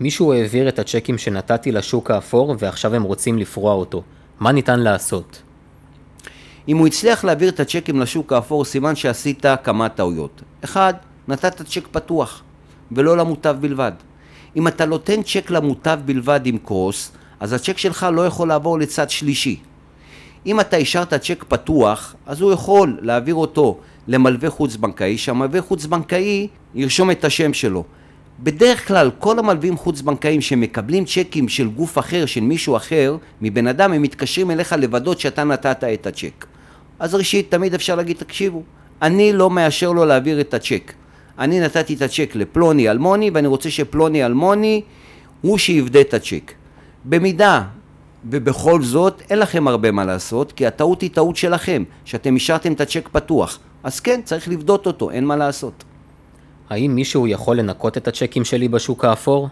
מישהו 0.00 0.32
העביר 0.32 0.68
את 0.68 0.78
הצ'קים 0.78 1.18
שנתתי 1.18 1.72
לשוק 1.72 2.10
האפור 2.10 2.56
ועכשיו 2.58 2.94
הם 2.94 3.02
רוצים 3.02 3.38
לפרוע 3.38 3.74
אותו. 3.74 4.02
מה 4.40 4.52
ניתן 4.52 4.80
לעשות? 4.80 5.42
אם 6.68 6.76
הוא 6.76 6.86
הצליח 6.86 7.24
להעביר 7.24 7.48
את 7.48 7.60
הצ'קים 7.60 8.00
לשוק 8.00 8.32
האפור, 8.32 8.64
סימן 8.64 8.96
שעשית 8.96 9.44
כמה 9.64 9.88
טעויות. 9.88 10.42
אחד, 10.64 10.94
נתת 11.28 11.62
צ'ק 11.62 11.88
פתוח, 11.92 12.42
ולא 12.92 13.16
למוטב 13.16 13.56
בלבד. 13.60 13.92
אם 14.56 14.68
אתה 14.68 14.86
נותן 14.86 15.22
צ'ק 15.22 15.50
למוטב 15.50 15.98
בלבד 16.04 16.40
עם 16.44 16.58
קרוס, 16.58 17.12
אז 17.40 17.52
הצ'ק 17.52 17.78
שלך 17.78 18.06
לא 18.12 18.26
יכול 18.26 18.48
לעבור 18.48 18.78
לצד 18.78 19.10
שלישי. 19.10 19.56
אם 20.46 20.60
אתה 20.60 20.76
השארת 20.76 21.14
צ'ק 21.14 21.44
פתוח, 21.48 22.14
אז 22.26 22.40
הוא 22.40 22.52
יכול 22.52 22.98
להעביר 23.00 23.34
אותו 23.34 23.78
למלווה 24.08 24.50
חוץ 24.50 24.76
בנקאי, 24.76 25.18
שהמלווה 25.18 25.62
חוץ 25.62 25.86
בנקאי 25.86 26.48
ירשום 26.74 27.10
את 27.10 27.24
השם 27.24 27.52
שלו. 27.52 27.84
בדרך 28.40 28.88
כלל 28.88 29.10
כל 29.18 29.38
המלווים 29.38 29.76
חוץ 29.76 30.00
בנקאיים 30.00 30.40
שמקבלים 30.40 31.04
צ'קים 31.04 31.48
של 31.48 31.68
גוף 31.68 31.98
אחר, 31.98 32.26
של 32.26 32.40
מישהו 32.40 32.76
אחר, 32.76 33.16
מבן 33.40 33.66
אדם, 33.66 33.92
הם 33.92 34.02
מתקשרים 34.02 34.50
אליך 34.50 34.72
לוודות 34.72 35.20
שאתה 35.20 35.44
נתת 35.44 35.84
את 35.84 36.06
הצ'ק. 36.06 36.46
אז 36.98 37.14
ראשית, 37.14 37.50
תמיד 37.50 37.74
אפשר 37.74 37.94
להגיד, 37.94 38.16
תקשיבו, 38.16 38.62
אני 39.02 39.32
לא 39.32 39.50
מאשר 39.50 39.92
לו 39.92 40.04
להעביר 40.04 40.40
את 40.40 40.54
הצ'ק. 40.54 40.92
אני 41.38 41.60
נתתי 41.60 41.94
את 41.94 42.02
הצ'ק 42.02 42.32
לפלוני 42.34 42.90
אלמוני, 42.90 43.30
ואני 43.34 43.48
רוצה 43.48 43.70
שפלוני 43.70 44.26
אלמוני 44.26 44.82
הוא 45.40 45.58
שיבדה 45.58 46.00
את 46.00 46.14
הצ'ק. 46.14 46.52
במידה 47.04 47.62
ובכל 48.30 48.82
זאת 48.82 49.22
אין 49.30 49.38
לכם 49.38 49.68
הרבה 49.68 49.90
מה 49.90 50.04
לעשות, 50.04 50.52
כי 50.52 50.66
הטעות 50.66 51.00
היא 51.00 51.10
טעות 51.10 51.36
שלכם, 51.36 51.84
שאתם 52.04 52.36
השארתם 52.36 52.72
את 52.72 52.80
הצ'ק 52.80 53.08
פתוח. 53.12 53.58
אז 53.82 54.00
כן, 54.00 54.20
צריך 54.24 54.48
לבדות 54.48 54.86
אותו, 54.86 55.10
אין 55.10 55.24
מה 55.24 55.36
לעשות. 55.36 55.84
האם 56.70 56.94
מישהו 56.94 57.26
יכול 57.26 57.58
לנקות 57.58 57.96
את 57.96 58.08
הצ'קים 58.08 58.44
שלי 58.44 58.68
בשוק 58.68 59.04
האפור? 59.04 59.48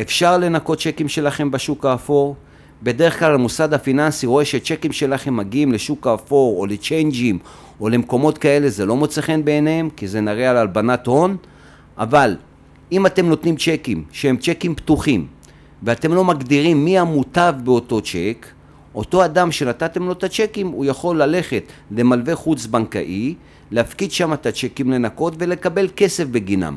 אפשר 0.00 0.38
לנקות 0.38 0.80
צ'קים 0.80 1.08
שלכם 1.08 1.50
בשוק 1.50 1.86
האפור. 1.86 2.36
בדרך 2.82 3.18
כלל 3.18 3.34
המוסד 3.34 3.74
הפיננסי 3.74 4.26
רואה 4.26 4.44
שצ'קים 4.44 4.92
שלכם 4.92 5.36
מגיעים 5.36 5.72
לשוק 5.72 6.06
האפור 6.06 6.60
או 6.60 6.66
לצ'יינג'ים 6.66 7.38
או 7.80 7.88
למקומות 7.88 8.38
כאלה, 8.38 8.68
זה 8.68 8.86
לא 8.86 8.96
מוצא 8.96 9.20
חן 9.20 9.44
בעיניהם, 9.44 9.90
כי 9.90 10.08
זה 10.08 10.20
נראה 10.20 10.50
על 10.50 10.56
הלבנת 10.56 11.06
הון, 11.06 11.36
אבל 11.98 12.36
אם 12.92 13.06
אתם 13.06 13.28
נותנים 13.28 13.56
צ'קים 13.56 14.04
שהם 14.12 14.36
צ'קים 14.36 14.74
פתוחים 14.74 15.26
ואתם 15.82 16.14
לא 16.14 16.24
מגדירים 16.24 16.84
מי 16.84 16.98
המוטב 16.98 17.54
באותו 17.64 18.00
צ'ק, 18.00 18.46
אותו 18.94 19.24
אדם 19.24 19.52
שנתתם 19.52 20.06
לו 20.06 20.12
את 20.12 20.24
הצ'קים, 20.24 20.68
הוא 20.68 20.84
יכול 20.84 21.22
ללכת 21.22 21.62
למלווה 21.90 22.34
חוץ 22.34 22.66
בנקאי, 22.66 23.34
להפקיד 23.70 24.12
שם 24.12 24.32
את 24.32 24.46
הצ'קים 24.46 24.90
לנקות 24.90 25.34
ולקבל 25.38 25.88
כסף 25.96 26.24
בגינם. 26.24 26.76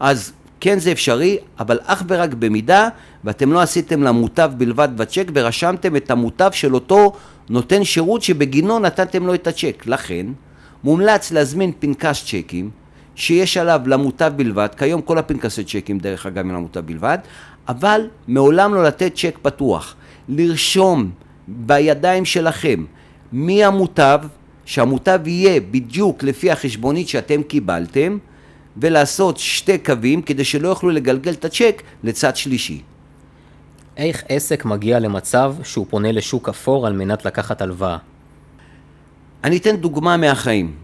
אז 0.00 0.32
כן 0.60 0.78
זה 0.78 0.92
אפשרי, 0.92 1.38
אבל 1.58 1.78
אך 1.84 2.02
ורק 2.08 2.34
במידה 2.34 2.88
ואתם 3.24 3.52
לא 3.52 3.60
עשיתם 3.60 4.02
למוטב 4.02 4.52
בלבד 4.56 4.88
בצ'ק 4.96 5.26
ורשמתם 5.34 5.96
את 5.96 6.10
המוטב 6.10 6.50
של 6.52 6.74
אותו 6.74 7.12
נותן 7.50 7.84
שירות 7.84 8.22
שבגינו 8.22 8.78
נתתם 8.78 9.26
לו 9.26 9.34
את 9.34 9.46
הצ'ק. 9.46 9.82
לכן, 9.86 10.26
מומלץ 10.84 11.32
להזמין 11.32 11.72
פנקס 11.78 12.24
צ'קים 12.24 12.70
שיש 13.14 13.56
עליו 13.56 13.80
למוטב 13.86 14.32
בלבד, 14.36 14.68
כיום 14.76 15.02
כל 15.02 15.18
הפנקסי 15.18 15.64
צ'קים 15.64 15.98
דרך 15.98 16.26
אגב 16.26 16.38
הם 16.38 16.50
למוטב 16.54 16.80
בלבד, 16.80 17.18
אבל 17.68 18.08
מעולם 18.28 18.74
לא 18.74 18.84
לתת 18.84 19.14
צ'ק 19.14 19.38
פתוח. 19.42 19.94
לרשום 20.28 21.10
בידיים 21.48 22.24
שלכם 22.24 22.84
מי 23.32 23.64
המוטב, 23.64 24.20
שהמוטב 24.64 25.20
יהיה 25.26 25.60
בדיוק 25.70 26.22
לפי 26.22 26.50
החשבונית 26.50 27.08
שאתם 27.08 27.42
קיבלתם, 27.42 28.18
ולעשות 28.76 29.38
שתי 29.38 29.78
קווים 29.78 30.22
כדי 30.22 30.44
שלא 30.44 30.68
יוכלו 30.68 30.90
לגלגל 30.90 31.32
את 31.32 31.44
הצ'ק 31.44 31.82
לצד 32.04 32.36
שלישי. 32.36 32.82
איך 34.00 34.24
עסק 34.28 34.64
מגיע 34.64 34.98
למצב 34.98 35.54
שהוא 35.62 35.86
פונה 35.90 36.12
לשוק 36.12 36.48
אפור 36.48 36.86
על 36.86 36.92
מנת 36.92 37.24
לקחת 37.24 37.62
הלוואה? 37.62 37.96
אני 39.44 39.56
אתן 39.56 39.76
דוגמה 39.76 40.16
מהחיים. 40.16 40.74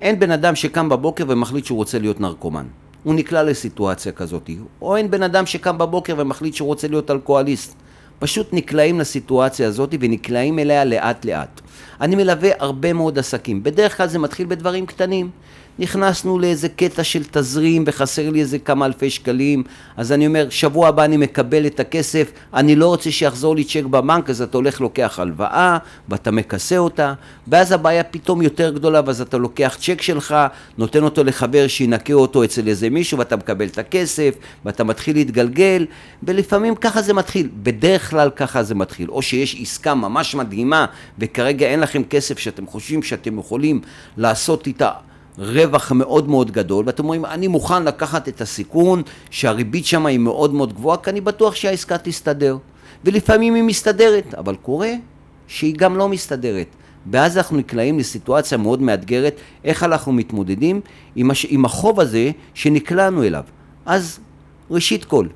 אין 0.00 0.18
בן 0.18 0.30
אדם 0.30 0.56
שקם 0.56 0.88
בבוקר 0.88 1.24
ומחליט 1.28 1.64
שהוא 1.64 1.76
רוצה 1.76 1.98
להיות 1.98 2.20
נרקומן. 2.20 2.66
הוא 3.02 3.14
נקלע 3.14 3.42
לסיטואציה 3.42 4.12
כזאת. 4.12 4.50
או 4.82 4.96
אין 4.96 5.10
בן 5.10 5.22
אדם 5.22 5.46
שקם 5.46 5.78
בבוקר 5.78 6.14
ומחליט 6.18 6.54
שהוא 6.54 6.66
רוצה 6.66 6.88
להיות 6.88 7.10
אלכוהוליסט. 7.10 7.74
פשוט 8.18 8.48
נקלעים 8.52 9.00
לסיטואציה 9.00 9.68
הזאת 9.68 9.94
ונקלעים 10.00 10.58
אליה 10.58 10.84
לאט 10.84 11.24
לאט. 11.24 11.60
אני 12.00 12.16
מלווה 12.16 12.50
הרבה 12.58 12.92
מאוד 12.92 13.18
עסקים. 13.18 13.62
בדרך 13.62 13.96
כלל 13.96 14.06
זה 14.06 14.18
מתחיל 14.18 14.46
בדברים 14.46 14.86
קטנים. 14.86 15.30
נכנסנו 15.78 16.38
לאיזה 16.38 16.68
קטע 16.68 17.04
של 17.04 17.22
תזרים 17.30 17.84
וחסר 17.86 18.30
לי 18.30 18.40
איזה 18.40 18.58
כמה 18.58 18.86
אלפי 18.86 19.10
שקלים, 19.10 19.62
אז 19.96 20.12
אני 20.12 20.26
אומר, 20.26 20.46
שבוע 20.50 20.88
הבא 20.88 21.04
אני 21.04 21.16
מקבל 21.16 21.66
את 21.66 21.80
הכסף, 21.80 22.32
אני 22.54 22.76
לא 22.76 22.86
רוצה 22.86 23.10
שיחזור 23.10 23.56
לי 23.56 23.64
צ'ק 23.64 23.84
בבנק, 23.84 24.30
אז 24.30 24.42
אתה 24.42 24.56
הולך 24.56 24.80
לוקח 24.80 25.18
הלוואה, 25.18 25.78
ואתה 26.08 26.30
מכסה 26.30 26.78
אותה, 26.78 27.12
ואז 27.48 27.72
הבעיה 27.72 28.04
פתאום 28.04 28.42
יותר 28.42 28.70
גדולה, 28.70 29.00
ואז 29.06 29.20
אתה 29.20 29.38
לוקח 29.38 29.76
צ'ק 29.80 30.02
שלך, 30.02 30.36
נותן 30.78 31.02
אותו 31.02 31.24
לחבר 31.24 31.66
שינקה 31.68 32.12
אותו 32.12 32.44
אצל 32.44 32.68
איזה 32.68 32.90
מישהו, 32.90 33.18
ואתה 33.18 33.36
מקבל 33.36 33.66
את 33.66 33.78
הכסף, 33.78 34.34
ואתה 34.64 34.84
מתחיל 34.84 35.16
להתגלגל, 35.16 35.86
ולפעמים 36.22 36.74
ככה 36.74 37.02
זה 37.02 37.14
מתחיל, 37.14 37.48
בדרך 37.62 38.10
כלל 38.10 38.30
ככה 38.30 38.62
זה 38.62 38.74
מתחיל, 38.74 39.10
או 39.10 39.22
שיש 39.22 39.56
עסקה 39.60 39.94
ממש 39.94 40.34
מדהימה, 40.34 40.86
וכרגע 41.18 41.66
אין 41.66 41.80
לכם 41.80 42.02
כסף 42.04 42.38
שאתם 42.38 42.66
חושבים 42.66 43.02
שאתם 43.02 43.38
יכולים 43.38 43.80
לעשות 44.16 44.66
איתה 44.66 44.90
רווח 45.38 45.92
מאוד 45.92 46.28
מאוד 46.28 46.50
גדול, 46.50 46.84
ואתם 46.86 47.02
אומרים, 47.02 47.24
אני 47.24 47.48
מוכן 47.48 47.82
לקחת 47.82 48.28
את 48.28 48.40
הסיכון 48.40 49.02
שהריבית 49.30 49.86
שם 49.86 50.06
היא 50.06 50.18
מאוד 50.18 50.54
מאוד 50.54 50.72
גבוהה, 50.72 50.96
כי 50.96 51.10
אני 51.10 51.20
בטוח 51.20 51.54
שהעסקה 51.54 51.98
תסתדר. 51.98 52.56
ולפעמים 53.04 53.54
היא 53.54 53.62
מסתדרת, 53.62 54.34
אבל 54.34 54.56
קורה 54.56 54.92
שהיא 55.46 55.74
גם 55.74 55.96
לא 55.96 56.08
מסתדרת. 56.08 56.66
ואז 57.10 57.36
אנחנו 57.36 57.56
נקלעים 57.56 57.98
לסיטואציה 57.98 58.58
מאוד 58.58 58.82
מאתגרת, 58.82 59.36
איך 59.64 59.82
אנחנו 59.82 60.12
מתמודדים 60.12 60.80
עם, 61.16 61.30
הש... 61.30 61.46
עם 61.48 61.64
החוב 61.64 62.00
הזה 62.00 62.30
שנקלענו 62.54 63.22
אליו. 63.24 63.44
אז 63.86 64.18
ראשית 64.70 65.04
כל, 65.04 65.26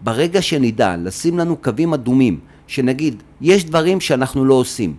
ברגע 0.00 0.42
שנדע 0.42 0.96
לשים 0.96 1.38
לנו 1.38 1.56
קווים 1.56 1.94
אדומים, 1.94 2.40
שנגיד, 2.66 3.22
יש 3.40 3.64
דברים 3.64 4.00
שאנחנו 4.00 4.44
לא 4.44 4.54
עושים, 4.54 4.94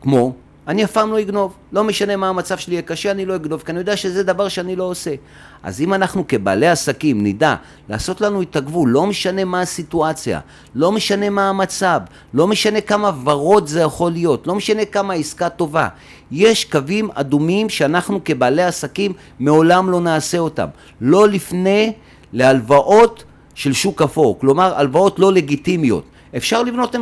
כמו 0.00 0.34
אני 0.68 0.84
אף 0.84 0.92
פעם 0.92 1.12
לא 1.12 1.20
אגנוב. 1.20 1.54
לא 1.72 1.84
משנה 1.84 2.16
מה 2.16 2.28
המצב 2.28 2.58
שלי 2.58 2.74
יהיה 2.74 2.82
קשה, 2.82 3.10
אני 3.10 3.26
לא 3.26 3.34
אגנוב, 3.34 3.62
כי 3.66 3.72
אני 3.72 3.78
יודע 3.78 3.96
שזה 3.96 4.22
דבר 4.22 4.48
שאני 4.48 4.76
לא 4.76 4.84
עושה. 4.84 5.14
אז 5.62 5.80
אם 5.80 5.94
אנחנו 5.94 6.24
כבעלי 6.28 6.68
עסקים 6.68 7.26
נדע 7.26 7.54
לעשות 7.88 8.20
לנו 8.20 8.42
את 8.42 8.56
הגבול, 8.56 8.90
לא 8.90 9.06
משנה 9.06 9.44
מה 9.44 9.60
הסיטואציה, 9.60 10.40
לא 10.74 10.92
משנה 10.92 11.30
מה 11.30 11.48
המצב, 11.48 12.00
לא 12.34 12.46
משנה 12.46 12.80
כמה 12.80 13.10
ורוד 13.24 13.66
זה 13.66 13.80
יכול 13.80 14.12
להיות, 14.12 14.46
לא 14.46 14.54
משנה 14.54 14.84
כמה 14.84 15.14
עסקה 15.14 15.48
טובה, 15.48 15.88
יש 16.30 16.64
קווים 16.64 17.08
אדומים 17.14 17.68
שאנחנו 17.68 18.20
כבעלי 18.24 18.62
עסקים 18.62 19.12
מעולם 19.38 19.90
לא 19.90 20.00
נעשה 20.00 20.38
אותם. 20.38 20.66
לא 21.00 21.28
לפני 21.28 21.92
להלוואות 22.32 23.24
של 23.54 23.72
שוק 23.72 24.02
אפור, 24.02 24.38
כלומר 24.38 24.74
הלוואות 24.78 25.18
לא 25.18 25.32
לגיטימיות. 25.32 26.04
אפשר, 26.36 26.62
לבנות, 26.62 26.96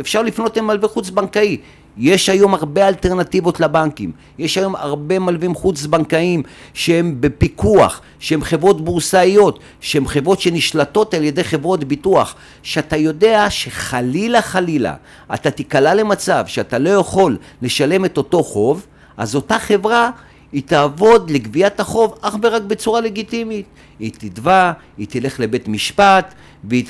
אפשר 0.00 0.22
לפנות 0.22 0.56
למלווה 0.56 0.88
חוץ 0.88 1.10
בנקאי, 1.10 1.56
יש 1.98 2.28
היום 2.28 2.54
הרבה 2.54 2.88
אלטרנטיבות 2.88 3.60
לבנקים, 3.60 4.12
יש 4.38 4.58
היום 4.58 4.76
הרבה 4.76 5.18
מלווים 5.18 5.54
חוץ 5.54 5.86
בנקאיים 5.86 6.42
שהם 6.74 7.16
בפיקוח, 7.20 8.00
שהם 8.18 8.42
חברות 8.42 8.84
בורסאיות, 8.84 9.58
שהם 9.80 10.06
חברות 10.06 10.40
שנשלטות 10.40 11.14
על 11.14 11.24
ידי 11.24 11.44
חברות 11.44 11.84
ביטוח, 11.84 12.34
שאתה 12.62 12.96
יודע 12.96 13.46
שחלילה 13.50 14.42
חלילה 14.42 14.94
אתה 15.34 15.50
תיקלע 15.50 15.94
למצב 15.94 16.44
שאתה 16.46 16.78
לא 16.78 16.90
יכול 16.90 17.36
לשלם 17.62 18.04
את 18.04 18.16
אותו 18.16 18.42
חוב, 18.42 18.86
אז 19.16 19.34
אותה 19.34 19.58
חברה 19.58 20.10
היא 20.52 20.62
תעבוד 20.66 21.30
לגביית 21.30 21.80
החוב 21.80 22.14
אך 22.20 22.36
ורק 22.42 22.62
בצורה 22.62 23.00
לגיטימית. 23.00 23.66
היא 23.98 24.12
תתבע, 24.18 24.72
היא 24.98 25.06
תלך 25.10 25.40
לבית 25.40 25.68
משפט, 25.68 26.34
והיא 26.64 26.84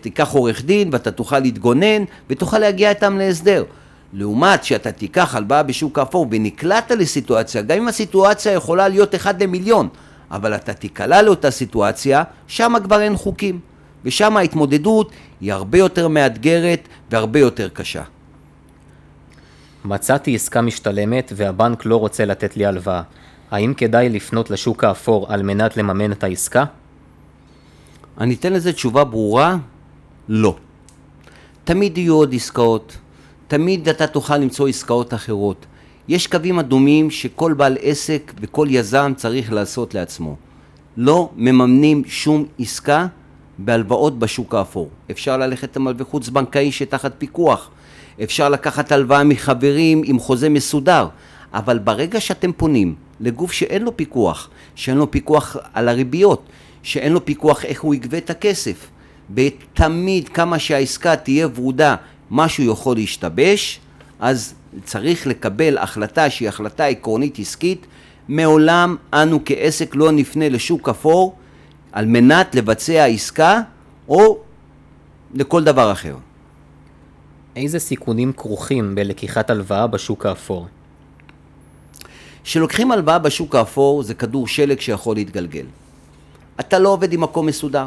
תיקח 0.00 0.32
עורך 0.32 0.64
דין, 0.64 0.88
ואתה 0.92 1.10
תוכל 1.10 1.38
להתגונן, 1.38 2.04
ותוכל 2.30 2.58
להגיע 2.58 2.90
איתם 2.90 3.18
להסדר. 3.18 3.64
לעומת 4.12 4.64
שאתה 4.64 4.92
תיקח 4.92 5.34
הלוואה 5.34 5.62
בשוק 5.62 5.98
האפור 5.98 6.26
ונקלעת 6.30 6.90
לסיטואציה, 6.90 7.62
גם 7.62 7.76
אם 7.76 7.88
הסיטואציה 7.88 8.52
יכולה 8.52 8.88
להיות 8.88 9.14
אחד 9.14 9.42
למיליון, 9.42 9.88
אבל 10.30 10.54
אתה 10.54 10.72
תיקלע 10.72 11.22
לאותה 11.22 11.50
סיטואציה, 11.50 12.22
שם 12.46 12.74
כבר 12.84 13.00
אין 13.00 13.16
חוקים. 13.16 13.60
ושם 14.04 14.36
ההתמודדות 14.36 15.10
היא 15.40 15.52
הרבה 15.52 15.78
יותר 15.78 16.08
מאתגרת 16.08 16.88
והרבה 17.10 17.38
יותר 17.38 17.68
קשה. 17.68 18.02
מצאתי 19.84 20.34
עסקה 20.34 20.60
משתלמת 20.60 21.32
והבנק 21.36 21.86
לא 21.86 21.96
רוצה 21.96 22.24
לתת 22.24 22.56
לי 22.56 22.66
הלוואה. 22.66 23.02
האם 23.50 23.74
כדאי 23.74 24.08
לפנות 24.08 24.50
לשוק 24.50 24.84
האפור 24.84 25.32
על 25.32 25.42
מנת 25.42 25.76
לממן 25.76 26.12
את 26.12 26.24
העסקה? 26.24 26.64
אני 28.18 28.34
אתן 28.34 28.52
לזה 28.52 28.72
תשובה 28.72 29.04
ברורה, 29.04 29.56
לא. 30.28 30.56
תמיד 31.64 31.98
יהיו 31.98 32.14
עוד 32.14 32.34
עסקאות, 32.34 32.96
תמיד 33.52 33.88
אתה 33.88 34.06
תוכל 34.06 34.36
למצוא 34.36 34.68
עסקאות 34.68 35.14
אחרות. 35.14 35.66
יש 36.08 36.26
קווים 36.26 36.58
אדומים 36.58 37.10
שכל 37.10 37.52
בעל 37.52 37.76
עסק 37.80 38.32
וכל 38.40 38.66
יזם 38.70 39.12
צריך 39.16 39.52
לעשות 39.52 39.94
לעצמו. 39.94 40.36
לא 40.96 41.30
מממנים 41.36 42.02
שום 42.06 42.44
עסקה 42.58 43.06
בהלוואות 43.58 44.18
בשוק 44.18 44.54
האפור. 44.54 44.88
אפשר 45.10 45.36
ללכת 45.36 45.76
למלווה 45.76 46.04
חוץ 46.04 46.28
בנקאי 46.28 46.72
שתחת 46.72 47.12
פיקוח. 47.18 47.70
אפשר 48.22 48.48
לקחת 48.48 48.92
הלוואה 48.92 49.24
מחברים 49.24 50.02
עם 50.04 50.18
חוזה 50.18 50.48
מסודר. 50.48 51.08
אבל 51.54 51.78
ברגע 51.78 52.20
שאתם 52.20 52.52
פונים 52.52 52.94
לגוף 53.20 53.52
שאין 53.52 53.82
לו 53.82 53.96
פיקוח, 53.96 54.50
שאין 54.74 54.96
לו 54.96 55.10
פיקוח 55.10 55.56
על 55.74 55.88
הריביות, 55.88 56.42
שאין 56.82 57.12
לו 57.12 57.24
פיקוח 57.24 57.64
איך 57.64 57.82
הוא 57.82 57.94
יגבה 57.94 58.18
את 58.18 58.30
הכסף, 58.30 58.88
ותמיד 59.34 60.28
כמה 60.28 60.58
שהעסקה 60.58 61.16
תהיה 61.16 61.48
ורודה 61.54 61.96
משהו 62.32 62.64
יכול 62.64 62.96
להשתבש, 62.96 63.80
אז 64.20 64.54
צריך 64.84 65.26
לקבל 65.26 65.78
החלטה 65.78 66.30
שהיא 66.30 66.48
החלטה 66.48 66.84
עקרונית 66.84 67.38
עסקית. 67.38 67.86
מעולם 68.28 68.96
אנו 69.12 69.40
כעסק 69.44 69.94
לא 69.94 70.12
נפנה 70.12 70.48
לשוק 70.48 70.88
אפור 70.88 71.36
על 71.92 72.06
מנת 72.06 72.54
לבצע 72.54 73.04
עסקה 73.04 73.60
או 74.08 74.38
לכל 75.34 75.64
דבר 75.64 75.92
אחר. 75.92 76.16
איזה 77.56 77.78
סיכונים 77.78 78.32
כרוכים 78.32 78.94
בלקיחת 78.94 79.50
הלוואה 79.50 79.86
בשוק 79.86 80.26
האפור? 80.26 80.66
כשלוקחים 82.44 82.92
הלוואה 82.92 83.18
בשוק 83.18 83.54
האפור 83.54 84.02
זה 84.02 84.14
כדור 84.14 84.48
שלג 84.48 84.80
שיכול 84.80 85.16
להתגלגל. 85.16 85.66
אתה 86.60 86.78
לא 86.78 86.88
עובד 86.88 87.12
עם 87.12 87.20
מקום 87.20 87.46
מסודר, 87.46 87.86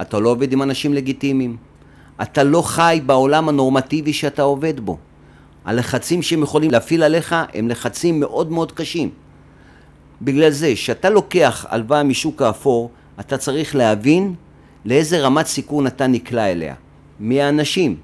אתה 0.00 0.18
לא 0.18 0.28
עובד 0.28 0.52
עם 0.52 0.62
אנשים 0.62 0.94
לגיטימיים, 0.94 1.56
אתה 2.22 2.42
לא 2.42 2.62
חי 2.62 3.00
בעולם 3.06 3.48
הנורמטיבי 3.48 4.12
שאתה 4.12 4.42
עובד 4.42 4.80
בו. 4.80 4.98
הלחצים 5.64 6.22
שהם 6.22 6.42
יכולים 6.42 6.70
להפעיל 6.70 7.02
עליך 7.02 7.36
הם 7.54 7.68
לחצים 7.68 8.20
מאוד 8.20 8.50
מאוד 8.50 8.72
קשים. 8.72 9.10
בגלל 10.22 10.50
זה, 10.50 10.72
כשאתה 10.74 11.10
לוקח 11.10 11.66
הלוואה 11.68 12.02
משוק 12.02 12.42
האפור, 12.42 12.90
אתה 13.20 13.38
צריך 13.38 13.76
להבין 13.76 14.34
לאיזה 14.84 15.20
רמת 15.20 15.46
סיכון 15.46 15.86
אתה 15.86 16.06
נקלע 16.06 16.50
אליה. 16.50 16.74
מי 17.20 17.42
האנשים? 17.42 17.96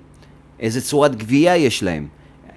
איזה 0.61 0.81
צורת 0.81 1.16
גבייה 1.16 1.57
יש 1.57 1.83
להם? 1.83 2.07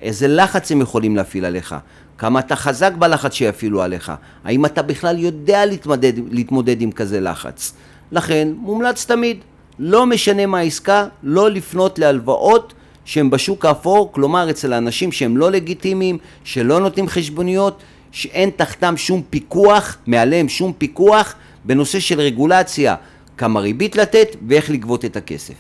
איזה 0.02 0.28
לחץ 0.28 0.72
הם 0.72 0.82
יכולים 0.82 1.16
להפעיל 1.16 1.46
עליך? 1.46 1.76
כמה 2.18 2.40
אתה 2.40 2.56
חזק 2.56 2.92
בלחץ 3.00 3.34
שיפעילו 3.34 3.82
עליך? 3.82 4.12
האם 4.44 4.66
אתה 4.66 4.82
בכלל 4.82 5.20
יודע 5.20 5.66
להתמודד, 5.66 6.14
להתמודד 6.32 6.82
עם 6.82 6.92
כזה 6.92 7.20
לחץ? 7.22 7.74
לכן, 8.12 8.48
מומלץ 8.58 9.06
תמיד 9.06 9.38
לא 9.80 10.06
משנה 10.06 10.46
מה 10.46 10.60
העסקה, 10.60 11.08
לא 11.24 11.52
לפנות 11.52 12.00
להלוואות 12.00 12.74
שהם 13.06 13.30
בשוק 13.30 13.66
האפור, 13.66 14.12
כלומר 14.14 14.50
אצל 14.50 14.74
האנשים 14.74 15.12
שהם 15.12 15.38
לא 15.38 15.52
לגיטימיים, 15.52 16.18
שלא 16.44 16.80
נותנים 16.80 17.08
חשבוניות, 17.08 17.84
שאין 18.12 18.50
תחתם 18.56 18.98
שום 18.98 19.22
פיקוח, 19.30 19.98
מעליהם 20.08 20.50
שום 20.50 20.74
פיקוח, 20.78 21.36
בנושא 21.66 22.00
של 22.00 22.20
רגולציה, 22.22 22.96
כמה 23.38 23.60
ריבית 23.60 23.96
לתת 23.96 24.36
ואיך 24.48 24.70
לגבות 24.70 25.06
את 25.06 25.18
הכסף. 25.18 25.54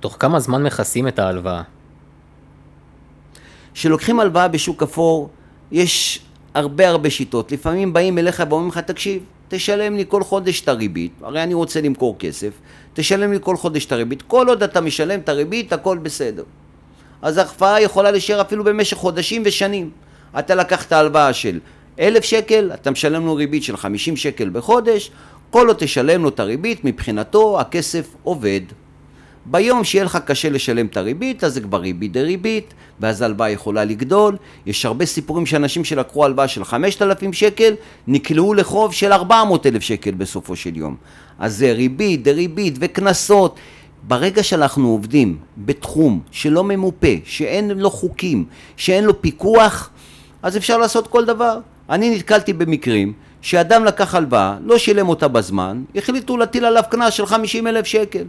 תוך 0.00 0.16
כמה 0.18 0.40
זמן 0.40 0.62
מכסים 0.62 1.08
את 1.08 1.18
ההלוואה? 1.18 1.62
כשלוקחים 3.74 4.20
הלוואה 4.20 4.48
בשוק 4.48 4.82
אפור, 4.82 5.30
יש 5.72 6.20
הרבה 6.54 6.88
הרבה 6.88 7.10
שיטות. 7.10 7.52
לפעמים 7.52 7.92
באים 7.92 8.18
אליך 8.18 8.42
ואומרים 8.48 8.68
לך, 8.68 8.78
תקשיב, 8.78 9.22
תשלם 9.48 9.96
לי 9.96 10.04
כל 10.08 10.22
חודש 10.22 10.60
את 10.60 10.68
הריבית, 10.68 11.12
הרי 11.22 11.42
אני 11.42 11.54
רוצה 11.54 11.80
למכור 11.80 12.16
כסף, 12.18 12.50
תשלם 12.94 13.32
לי 13.32 13.38
כל 13.40 13.56
חודש 13.56 13.86
את 13.86 13.92
הריבית, 13.92 14.22
כל 14.22 14.48
עוד 14.48 14.62
אתה 14.62 14.80
משלם 14.80 15.20
את 15.20 15.28
הריבית, 15.28 15.72
הכל 15.72 15.98
בסדר. 15.98 16.42
אז 17.22 17.38
ההקפאה 17.38 17.80
יכולה 17.80 18.10
להישאר 18.10 18.40
אפילו 18.40 18.64
במשך 18.64 18.96
חודשים 18.96 19.42
ושנים. 19.44 19.90
אתה 20.38 20.54
לקחת 20.54 20.92
הלוואה 20.92 21.32
של 21.32 21.60
אלף 22.00 22.24
שקל, 22.24 22.70
אתה 22.74 22.90
משלם 22.90 23.26
לו 23.26 23.34
ריבית 23.34 23.62
של 23.62 23.76
חמישים 23.76 24.16
שקל 24.16 24.48
בחודש, 24.52 25.10
כל 25.50 25.68
עוד 25.68 25.76
תשלם 25.78 26.22
לו 26.22 26.28
את 26.28 26.40
הריבית, 26.40 26.84
מבחינתו 26.84 27.60
הכסף 27.60 28.14
עובד. 28.22 28.60
ביום 29.50 29.84
שיהיה 29.84 30.04
לך 30.04 30.18
קשה 30.24 30.50
לשלם 30.50 30.86
את 30.86 30.96
הריבית, 30.96 31.44
אז 31.44 31.54
זה 31.54 31.60
כבר 31.60 31.78
ריבית 31.80 32.12
דריבית, 32.12 32.74
ואז 33.00 33.22
ההלוואה 33.22 33.50
יכולה 33.50 33.84
לגדול. 33.84 34.36
יש 34.66 34.84
הרבה 34.84 35.06
סיפורים 35.06 35.46
שאנשים 35.46 35.84
שלקחו 35.84 36.24
הלוואה 36.24 36.48
של 36.48 36.64
5,000 36.64 37.32
שקל, 37.32 37.74
נקלעו 38.06 38.54
לחוב 38.54 38.92
של 38.92 39.12
400,000 39.12 39.82
שקל 39.82 40.10
בסופו 40.10 40.56
של 40.56 40.76
יום. 40.76 40.96
אז 41.38 41.56
זה 41.56 41.72
ריבית 41.72 42.22
דריבית 42.22 42.74
וקנסות. 42.80 43.56
ברגע 44.02 44.42
שאנחנו 44.42 44.88
עובדים 44.88 45.36
בתחום 45.56 46.20
שלא 46.30 46.64
ממופה, 46.64 47.14
שאין 47.24 47.70
לו 47.70 47.90
חוקים, 47.90 48.44
שאין 48.76 49.04
לו 49.04 49.22
פיקוח, 49.22 49.90
אז 50.42 50.56
אפשר 50.56 50.78
לעשות 50.78 51.06
כל 51.06 51.24
דבר. 51.24 51.58
אני 51.90 52.16
נתקלתי 52.16 52.52
במקרים 52.52 53.12
שאדם 53.42 53.84
לקח 53.84 54.14
הלוואה, 54.14 54.56
לא 54.64 54.78
שילם 54.78 55.08
אותה 55.08 55.28
בזמן, 55.28 55.82
החליטו 55.96 56.36
להטיל 56.36 56.64
עליו 56.64 56.82
קנס 56.90 57.14
של 57.14 57.26
50 57.26 57.66
אלף 57.66 57.86
שקל. 57.86 58.24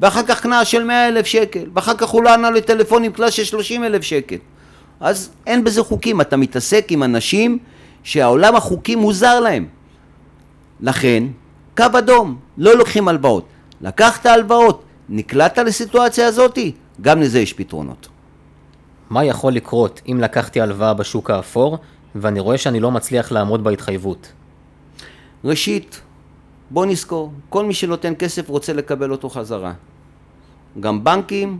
ואחר 0.00 0.22
כך 0.22 0.40
קנס 0.40 0.68
של 0.68 0.84
100 0.84 1.08
אלף 1.08 1.26
שקל, 1.26 1.64
ואחר 1.74 1.94
כך 1.96 2.08
הוא 2.08 2.22
לא 2.22 2.34
ענה 2.34 2.50
לטלפון 2.50 3.04
עם 3.04 3.12
קנס 3.12 3.32
של 3.32 3.44
30 3.44 3.84
אלף 3.84 4.02
שקל. 4.02 4.36
אז 5.00 5.30
אין 5.46 5.64
בזה 5.64 5.82
חוקים, 5.82 6.20
אתה 6.20 6.36
מתעסק 6.36 6.86
עם 6.90 7.02
אנשים 7.02 7.58
שהעולם 8.02 8.56
החוקי 8.56 8.94
מוזר 8.94 9.40
להם. 9.40 9.66
לכן, 10.80 11.24
קו 11.76 11.84
אדום, 11.98 12.36
לא 12.58 12.76
לוקחים 12.76 13.08
הלוואות. 13.08 13.46
לקחת 13.80 14.26
הלוואות, 14.26 14.84
נקלעת 15.08 15.58
לסיטואציה 15.58 16.26
הזאתי, 16.26 16.72
גם 17.00 17.20
לזה 17.20 17.40
יש 17.40 17.52
פתרונות. 17.52 18.08
מה 19.10 19.24
יכול 19.24 19.52
לקרות 19.52 20.00
אם 20.08 20.20
לקחתי 20.20 20.60
הלוואה 20.60 20.94
בשוק 20.94 21.30
האפור, 21.30 21.78
ואני 22.14 22.40
רואה 22.40 22.58
שאני 22.58 22.80
לא 22.80 22.90
מצליח 22.90 23.32
לעמוד 23.32 23.64
בהתחייבות? 23.64 24.32
ראשית, 25.44 26.00
בוא 26.74 26.86
נזכור, 26.86 27.32
כל 27.48 27.64
מי 27.64 27.74
שנותן 27.74 28.12
כסף 28.18 28.48
רוצה 28.48 28.72
לקבל 28.72 29.10
אותו 29.10 29.28
חזרה. 29.28 29.72
גם 30.80 31.04
בנקים, 31.04 31.58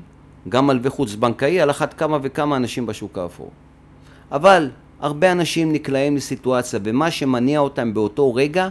גם 0.49 0.67
מלווה 0.67 0.91
חוץ 0.91 1.15
בנקאי, 1.15 1.61
על 1.61 1.71
אחת 1.71 1.95
כמה 1.95 2.19
וכמה 2.23 2.57
אנשים 2.57 2.87
בשוק 2.87 3.19
האפור. 3.19 3.51
אבל 4.33 4.71
הרבה 5.01 5.33
אנשים 5.33 5.73
נקלעים 5.73 6.17
לסיטואציה, 6.17 6.81
ומה 6.83 7.11
שמניע 7.11 7.61
אותם 7.61 7.95
באותו 7.95 8.35
רגע 8.35 8.69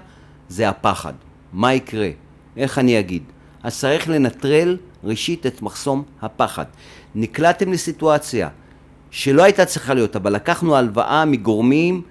זה 0.50 0.69
הפחד. 0.69 1.13
מה 1.53 1.73
יקרה? 1.73 2.09
איך 2.57 2.79
אני 2.79 3.00
אגיד? 3.00 3.23
אז 3.63 3.79
צריך 3.79 4.09
לנטרל 4.09 4.77
ראשית 5.03 5.45
את 5.45 5.62
מחסום 5.62 6.03
הפחד. 6.21 6.65
נקלעתם 7.15 7.71
לסיטואציה 7.71 8.50
שלא 9.12 9.43
הייתה 9.43 9.65
צריכה 9.65 9.93
להיות, 9.93 10.15
אבל 10.15 10.33
לקחנו 10.33 10.75
הלוואה 10.75 11.25
מגורמים 11.25 12.01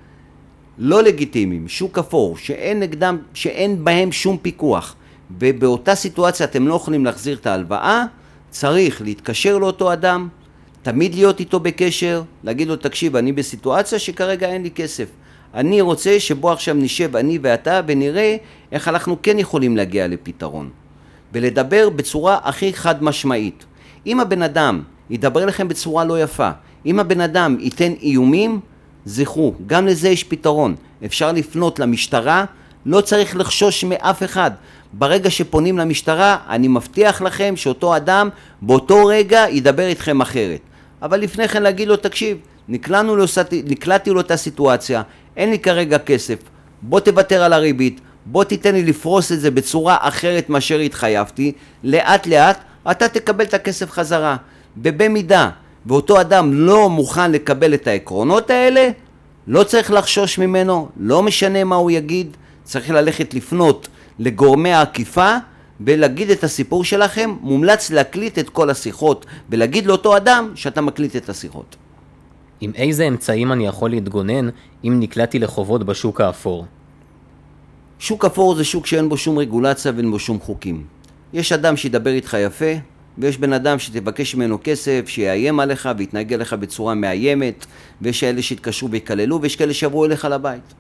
לא 0.79 1.03
לגיטימיים, 1.03 1.69
שוק 1.69 1.99
אפור, 1.99 2.37
שאין 2.37 2.81
נגדם, 2.81 3.19
שאין 3.35 3.85
בהם 3.85 4.13
שום 4.13 4.37
פיקוח, 4.43 4.95
ובאותה 5.39 5.95
סיטואציה 5.95 6.47
אתם 6.47 6.69
לא 6.69 6.75
יכולים 6.75 7.05
להחזיר 7.05 7.37
את 7.37 7.47
ההלוואה, 7.47 8.05
צריך 8.51 9.03
להתקשר 9.03 9.59
לאותו 9.59 9.93
אדם, 9.93 10.29
תמיד 10.83 11.15
להיות 11.15 11.41
איתו 11.41 11.61
בקשר, 11.61 12.23
להגיד 12.45 12.69
לו, 12.69 12.77
תקשיב, 12.77 13.17
אני 13.17 13.33
בסיטואציה 13.33 13.99
שכרגע 13.99 14.49
אין 14.49 14.63
לי 14.63 14.71
כסף. 14.71 15.07
אני 15.55 15.81
רוצה 15.81 16.21
שבוא 16.21 16.53
עכשיו 16.53 16.75
נשב 16.75 17.17
אני 17.17 17.39
ואתה 17.43 17.81
ונראה 17.87 18.37
איך 18.73 18.89
אנחנו 18.89 19.17
כן 19.23 19.39
יכולים 19.39 19.77
להגיע 19.77 20.09
לפתרון. 20.09 20.71
ולדבר 21.33 21.91
בצורה 21.91 22.39
הכי 22.43 22.73
חד 22.73 23.05
משמעית. 23.05 23.65
אם 24.07 24.21
הבן 24.21 24.43
אדם 24.43 24.83
ידבר 25.11 25.47
לכם 25.47 25.69
בצורה 25.69 26.05
לא 26.05 26.23
יפה, 26.23 26.51
אם 26.87 27.01
הבן 27.01 27.21
אדם 27.21 27.57
ייתן 27.61 27.93
איומים, 28.03 28.61
זכרו, 29.05 29.55
גם 29.67 29.87
לזה 29.87 30.09
יש 30.09 30.25
פתרון. 30.25 30.75
אפשר 31.05 31.33
לפנות 31.33 31.79
למשטרה, 31.79 32.45
לא 32.87 33.01
צריך 33.01 33.37
לחשוש 33.37 33.85
מאף 33.85 34.23
אחד. 34.23 34.51
ברגע 34.93 35.31
שפונים 35.31 35.79
למשטרה, 35.79 36.37
אני 36.49 36.69
מבטיח 36.69 37.23
לכם 37.23 37.57
שאותו 37.57 37.97
אדם 37.97 38.29
באותו 38.63 39.07
רגע 39.07 39.45
ידבר 39.51 39.87
איתכם 39.87 40.21
אחרת. 40.21 40.61
אבל 41.03 41.21
לפני 41.21 41.49
כן 41.49 41.63
להגיד 41.63 41.89
לו, 41.89 41.97
תקשיב, 41.97 42.39
נקלענו 42.69 43.17
לאוסת, 43.17 43.55
נקלעתי 43.65 44.11
לאותה 44.11 44.37
סיטואציה, 44.37 45.03
אין 45.37 45.51
לי 45.51 45.59
כרגע 45.59 45.99
כסף, 45.99 46.39
בוא 46.83 47.01
תוותר 47.01 47.43
על 47.43 47.53
הריבית, 47.53 48.01
בוא 48.27 48.45
תיתן 48.45 48.75
לי 48.75 48.83
לפרוס 48.83 49.33
את 49.33 49.41
זה 49.41 49.51
בצורה 49.51 49.97
אחרת 50.01 50.51
מאשר 50.51 50.79
התחייבתי, 50.79 51.53
לאט 51.85 52.27
לאט 52.27 52.59
אתה 52.91 53.09
תקבל 53.09 53.45
את 53.45 53.55
הכסף 53.55 53.91
חזרה. 53.91 54.37
ובמידה 54.77 55.51
ואותו 55.87 56.21
אדם 56.21 56.53
לא 56.53 56.91
מוכן 56.91 57.33
לקבל 57.33 57.75
את 57.75 57.87
העקרונות 57.87 58.51
האלה, 58.51 58.89
לא 59.47 59.65
צריך 59.65 59.91
לחשוש 59.91 60.39
ממנו, 60.39 60.89
לא 60.97 61.23
משנה 61.23 61.65
מה 61.65 61.77
הוא 61.77 61.91
יגיד, 61.91 62.37
צריך 62.63 62.91
ללכת 62.91 63.35
לפנות 63.35 63.89
לגורמי 64.19 64.73
האכיפה 64.73 65.37
ולהגיד 65.81 66.31
את 66.31 66.45
הסיפור 66.45 66.85
שלכם, 66.85 67.35
מומלץ 67.41 67.91
להקליט 67.91 68.39
את 68.39 68.51
כל 68.51 68.71
השיחות 68.71 69.27
ולהגיד 69.51 69.87
לאותו 69.87 70.17
אדם 70.17 70.53
שאתה 70.55 70.81
מקליט 70.81 71.17
את 71.17 71.29
השיחות. 71.29 71.77
עם 72.61 72.73
איזה 72.75 73.05
אמצעים 73.05 73.53
אני 73.53 73.67
יכול 73.67 73.91
להתגונן 73.91 74.49
אם 74.85 74.97
נקלעתי 75.01 75.39
לחובות 75.39 75.85
בשוק 75.85 76.21
האפור? 76.21 76.67
שוק 77.99 78.25
אפור 78.25 78.55
זה 78.55 78.65
שוק 78.65 78.87
שאין 78.87 79.09
בו 79.09 79.17
שום 79.17 79.39
רגולציה 79.39 79.93
ואין 79.97 80.11
בו 80.11 80.19
שום 80.19 80.41
חוקים. 80.41 80.85
יש 81.33 81.53
אדם 81.53 81.77
שידבר 81.77 82.11
איתך 82.11 82.37
יפה, 82.41 82.73
ויש 83.19 83.39
בן 83.39 83.53
אדם 83.53 83.79
שתבקש 83.79 84.35
ממנו 84.35 84.59
כסף, 84.65 85.05
שיאיים 85.07 85.61
עליך 85.61 85.89
ויתנהג 85.99 86.33
אליך 86.33 86.53
בצורה 86.53 86.95
מאיימת, 86.95 87.67
ויש 88.03 88.21
כאלה 88.21 88.43
שיתקשרו 88.43 88.91
ויקללו, 88.91 89.43
ויש 89.43 89.57
כאלה 89.57 89.75
שיבואו 89.75 90.05
אליך 90.05 90.25
לבית. 90.25 90.75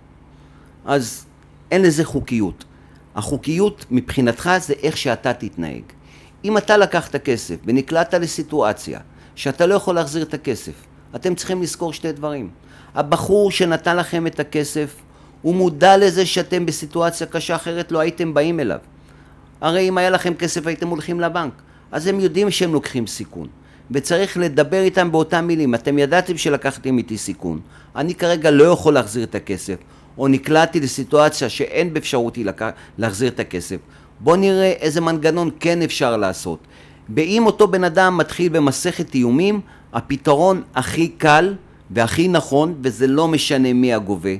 אז 0.84 1.26
אין 1.70 1.82
לזה 1.82 2.04
חוקיות. 2.04 2.64
החוקיות 3.14 3.84
מבחינתך 3.90 4.50
זה 4.60 4.74
איך 4.82 4.96
שאתה 4.96 5.32
תתנהג. 5.32 5.82
אם 6.44 6.58
אתה 6.58 6.76
לקחת 6.76 7.16
כסף 7.16 7.56
ונקלעת 7.64 8.14
לסיטואציה 8.14 9.00
שאתה 9.34 9.66
לא 9.66 9.74
יכול 9.74 9.94
להחזיר 9.94 10.22
את 10.22 10.34
הכסף, 10.34 10.72
אתם 11.16 11.34
צריכים 11.34 11.62
לזכור 11.62 11.92
שתי 11.92 12.12
דברים. 12.12 12.50
הבחור 12.94 13.50
שנתן 13.50 13.96
לכם 13.96 14.26
את 14.26 14.40
הכסף, 14.40 14.94
הוא 15.42 15.54
מודע 15.54 15.96
לזה 15.96 16.26
שאתם 16.26 16.66
בסיטואציה 16.66 17.26
קשה 17.26 17.54
אחרת 17.54 17.92
לא 17.92 17.98
הייתם 17.98 18.34
באים 18.34 18.60
אליו. 18.60 18.78
הרי 19.60 19.88
אם 19.88 19.98
היה 19.98 20.10
לכם 20.10 20.34
כסף 20.34 20.66
הייתם 20.66 20.88
הולכים 20.88 21.20
לבנק. 21.20 21.52
אז 21.92 22.06
הם 22.06 22.20
יודעים 22.20 22.50
שהם 22.50 22.72
לוקחים 22.72 23.06
סיכון. 23.06 23.46
וצריך 23.90 24.36
לדבר 24.36 24.80
איתם 24.80 25.12
באותם 25.12 25.46
מילים. 25.46 25.74
אתם 25.74 25.98
ידעתם 25.98 26.38
שלקחתם 26.38 26.98
איתי 26.98 27.18
סיכון. 27.18 27.60
אני 27.96 28.14
כרגע 28.14 28.50
לא 28.50 28.64
יכול 28.64 28.94
להחזיר 28.94 29.24
את 29.24 29.34
הכסף. 29.34 29.76
או 30.18 30.28
נקלעתי 30.28 30.80
לסיטואציה 30.80 31.48
שאין 31.48 31.94
באפשרותי 31.94 32.44
לק... 32.44 32.62
להחזיר 32.98 33.28
את 33.28 33.40
הכסף. 33.40 33.76
בואו 34.20 34.36
נראה 34.36 34.72
איזה 34.80 35.00
מנגנון 35.00 35.50
כן 35.60 35.82
אפשר 35.82 36.16
לעשות. 36.16 36.58
ואם 37.16 37.42
אותו 37.46 37.68
בן 37.68 37.84
אדם 37.84 38.18
מתחיל 38.18 38.48
במסכת 38.48 39.14
איומים, 39.14 39.60
הפתרון 39.92 40.62
הכי 40.74 41.08
קל 41.08 41.54
והכי 41.90 42.28
נכון, 42.28 42.74
וזה 42.82 43.06
לא 43.06 43.28
משנה 43.28 43.72
מי 43.72 43.94
הגובה, 43.94 44.30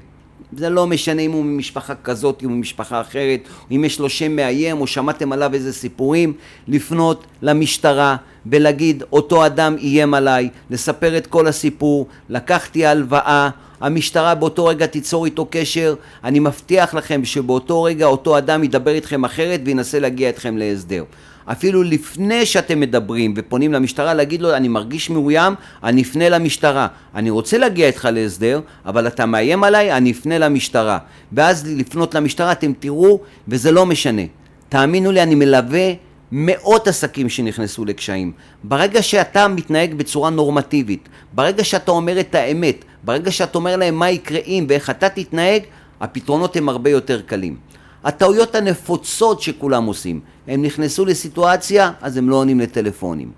זה 0.57 0.71
לא 0.71 0.87
משנה 0.87 1.23
אם 1.23 1.33
הוא 1.33 1.45
ממשפחה 1.45 1.95
כזאת, 1.95 2.43
אם 2.43 2.49
הוא 2.49 2.57
ממשפחה 2.57 3.01
אחרת, 3.01 3.41
אם 3.71 3.85
יש 3.85 4.01
לו 4.01 4.11
שם 4.11 4.37
מאיים, 4.37 4.81
או 4.81 4.87
שמעתם 4.87 5.33
עליו 5.33 5.55
איזה 5.55 5.73
סיפורים, 5.73 6.33
לפנות 6.69 7.27
למשטרה 7.43 8.17
ולהגיד, 8.47 9.03
אותו 9.13 9.47
אדם 9.47 9.77
איים 9.79 10.15
עליי, 10.15 10.49
לספר 10.71 11.17
את 11.17 11.27
כל 11.27 11.47
הסיפור, 11.47 12.07
לקחתי 12.29 12.87
הלוואה, 12.87 13.51
המשטרה 13.81 14.35
באותו 14.35 14.67
רגע 14.67 14.87
תיצור 14.87 15.25
איתו 15.25 15.47
קשר, 15.51 15.95
אני 16.25 16.39
מבטיח 16.39 16.95
לכם 16.95 17.25
שבאותו 17.25 17.83
רגע 17.83 18.07
אותו 18.07 18.39
אדם 18.39 18.65
ידבר 18.65 18.91
איתכם 18.91 19.25
אחרת 19.25 19.61
וינסה 19.65 19.99
להגיע 19.99 20.29
איתכם 20.29 20.57
להסדר. 20.57 21.05
אפילו 21.47 21.83
לפני 21.83 22.47
שאתם 22.47 22.81
מדברים 22.81 23.35
ופונים 23.37 23.73
למשטרה 23.73 24.15
להגיד 24.15 24.43
לו 24.43 24.57
אני 24.57 24.69
מרגיש 24.69 25.11
מאוים, 25.11 25.55
אני 25.85 26.03
אפנה 26.03 26.29
למשטרה. 26.29 26.87
אני 27.15 27.31
רוצה 27.31 27.59
להגיע 27.59 27.87
איתך 27.87 28.09
להסדר, 28.13 28.61
אבל 28.87 29.07
אתה 29.07 29.27
מאיים 29.27 29.65
עליי, 29.65 29.93
אני 29.93 30.11
אפנה 30.11 30.39
למשטרה. 30.39 30.99
ואז 31.33 31.67
לפנות 31.67 32.15
למשטרה 32.15 32.53
אתם 32.53 32.73
תראו, 32.79 33.21
וזה 33.49 33.73
לא 33.73 33.87
משנה. 33.87 34.23
תאמינו 34.69 35.13
לי, 35.13 35.23
אני 35.23 35.35
מלווה 35.35 35.93
מאות 36.33 36.89
עסקים 36.89 37.29
שנכנסו 37.29 37.85
לקשיים. 37.85 38.33
ברגע 38.65 39.03
שאתה 39.03 39.49
מתנהג 39.49 39.95
בצורה 39.95 40.31
נורמטיבית, 40.31 41.09
ברגע 41.33 41.65
שאתה 41.65 41.91
אומר 41.91 42.21
את 42.21 42.35
האמת, 42.35 42.85
ברגע 43.05 43.31
שאתה 43.31 43.59
אומר 43.59 43.77
להם 43.77 43.95
מה 43.95 44.11
יקרה 44.11 44.41
אם 44.47 44.67
ואיך 44.69 44.91
אתה 44.91 45.09
תתנהג, 45.09 45.63
הפתרונות 46.01 46.57
הם 46.57 46.69
הרבה 46.69 46.91
יותר 46.91 47.21
קלים. 47.21 47.57
הטעויות 48.05 48.55
הנפוצות 48.55 49.43
שכולם 49.43 49.85
עושים, 49.85 50.21
הם 50.49 50.63
נכנסו 50.63 51.05
לסיטואציה, 51.05 51.91
אז 52.01 52.17
הם 52.17 52.29
לא 52.29 52.37
עונים 52.37 52.61
לטלפונים. 52.61 53.31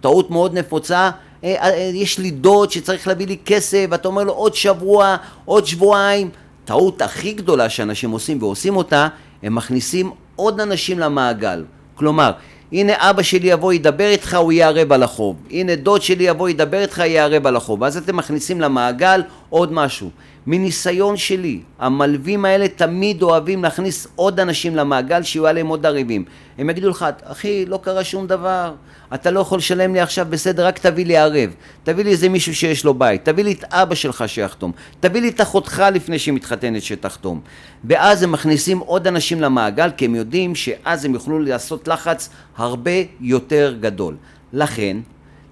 טעות 0.00 0.30
מאוד 0.30 0.58
נפוצה, 0.58 1.10
אה, 1.44 1.54
אה, 1.62 1.90
יש 1.94 2.18
לי 2.18 2.30
דוד 2.30 2.70
שצריך 2.70 3.08
להביא 3.08 3.26
לי 3.26 3.36
כסף, 3.44 3.86
ואתה 3.90 4.08
אומר 4.08 4.24
לו 4.24 4.32
עוד 4.32 4.54
שבוע, 4.54 5.16
עוד 5.44 5.66
שבועיים. 5.66 6.30
טעות 6.64 7.02
הכי 7.02 7.32
גדולה 7.32 7.68
שאנשים 7.68 8.10
עושים 8.10 8.42
ועושים 8.42 8.76
אותה, 8.76 9.08
הם 9.42 9.54
מכניסים 9.54 10.10
עוד 10.36 10.60
אנשים 10.60 10.98
למעגל. 10.98 11.64
כלומר, 11.94 12.32
הנה 12.72 12.92
אבא 13.10 13.22
שלי 13.22 13.48
יבוא 13.48 13.72
ידבר 13.72 14.08
איתך, 14.08 14.34
הוא 14.34 14.52
יהיה 14.52 14.68
ערב 14.68 14.92
על 14.92 15.02
החוב. 15.02 15.36
הנה 15.50 15.76
דוד 15.76 16.02
שלי 16.02 16.24
יבוא 16.24 16.48
ידבר 16.48 16.80
איתך, 16.80 16.98
יהיה 16.98 17.24
ערב 17.24 17.46
על 17.46 17.56
החוב. 17.56 17.82
ואז 17.82 17.96
אתם 17.96 18.16
מכניסים 18.16 18.60
למעגל 18.60 19.22
עוד 19.50 19.72
משהו. 19.72 20.10
מניסיון 20.46 21.16
שלי, 21.16 21.60
המלווים 21.78 22.44
האלה 22.44 22.68
תמיד 22.68 23.22
אוהבים 23.22 23.62
להכניס 23.62 24.06
עוד 24.16 24.40
אנשים 24.40 24.76
למעגל 24.76 25.22
שיהיו 25.22 25.46
עליהם 25.46 25.66
עוד 25.66 25.86
ערבים. 25.86 26.24
הם 26.58 26.70
יגידו 26.70 26.88
לך, 26.88 27.06
אחי, 27.22 27.66
לא 27.66 27.80
קרה 27.82 28.04
שום 28.04 28.26
דבר, 28.26 28.74
אתה 29.14 29.30
לא 29.30 29.40
יכול 29.40 29.58
לשלם 29.58 29.94
לי 29.94 30.00
עכשיו, 30.00 30.26
בסדר, 30.30 30.66
רק 30.66 30.78
תביא 30.78 31.06
לי 31.06 31.16
ערב. 31.16 31.50
תביא 31.84 32.04
לי 32.04 32.10
איזה 32.10 32.28
מישהו 32.28 32.54
שיש 32.54 32.84
לו 32.84 32.94
בית, 32.94 33.24
תביא 33.24 33.44
לי 33.44 33.52
את 33.52 33.64
אבא 33.64 33.94
שלך 33.94 34.24
שיחתום, 34.26 34.72
תביא 35.00 35.20
לי 35.20 35.28
את 35.28 35.40
אחותך 35.40 35.84
לפני 35.92 36.18
שהיא 36.18 36.34
מתחתנת 36.34 36.82
שתחתום. 36.82 37.40
ואז 37.84 38.22
הם 38.22 38.32
מכניסים 38.32 38.78
עוד 38.78 39.06
אנשים 39.06 39.40
למעגל, 39.40 39.90
כי 39.96 40.04
הם 40.04 40.14
יודעים 40.14 40.54
שאז 40.54 41.04
הם 41.04 41.14
יוכלו 41.14 41.38
לעשות 41.38 41.88
לחץ 41.88 42.28
הרבה 42.56 42.90
יותר 43.20 43.76
גדול. 43.80 44.16
לכן, 44.52 44.96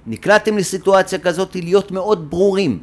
נקלעתם 0.06 0.58
לסיטואציה 0.58 1.18
כזאת 1.18 1.54
להיות 1.54 1.90
מאוד 1.90 2.30
ברורים. 2.30 2.78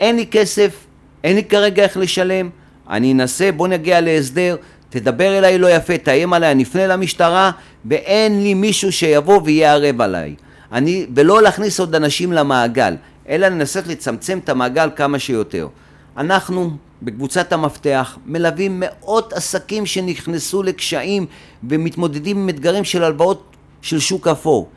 אין 0.00 0.16
לי 0.16 0.26
כסף, 0.26 0.86
אין 1.24 1.36
לי 1.36 1.44
כרגע 1.44 1.82
איך 1.82 1.96
לשלם, 1.96 2.50
אני 2.90 3.12
אנסה, 3.12 3.52
בוא 3.52 3.68
נגיע 3.68 4.00
להסדר, 4.00 4.56
תדבר 4.90 5.38
אליי 5.38 5.58
לא 5.58 5.70
יפה, 5.70 5.98
תאיים 5.98 6.32
עליי, 6.32 6.52
אני 6.52 6.62
אפנה 6.62 6.86
למשטרה, 6.86 7.50
ואין 7.84 8.42
לי 8.42 8.54
מישהו 8.54 8.92
שיבוא 8.92 9.40
ויהיה 9.44 9.72
ערב 9.72 10.00
עליי. 10.00 10.34
אני, 10.72 11.06
ולא 11.14 11.42
להכניס 11.42 11.80
עוד 11.80 11.94
אנשים 11.94 12.32
למעגל, 12.32 12.94
אלא 13.28 13.48
לנסות 13.48 13.86
לצמצם 13.86 14.38
את 14.44 14.48
המעגל 14.48 14.88
כמה 14.96 15.18
שיותר. 15.18 15.68
אנחנו, 16.16 16.70
בקבוצת 17.02 17.52
המפתח, 17.52 18.18
מלווים 18.26 18.82
מאות 18.84 19.32
עסקים 19.32 19.86
שנכנסו 19.86 20.62
לקשיים 20.62 21.26
ומתמודדים 21.68 22.36
עם 22.36 22.48
אתגרים 22.48 22.84
של 22.84 23.04
הלוואות 23.04 23.56
של 23.82 24.00
שוק 24.00 24.28
אפור. 24.28 24.68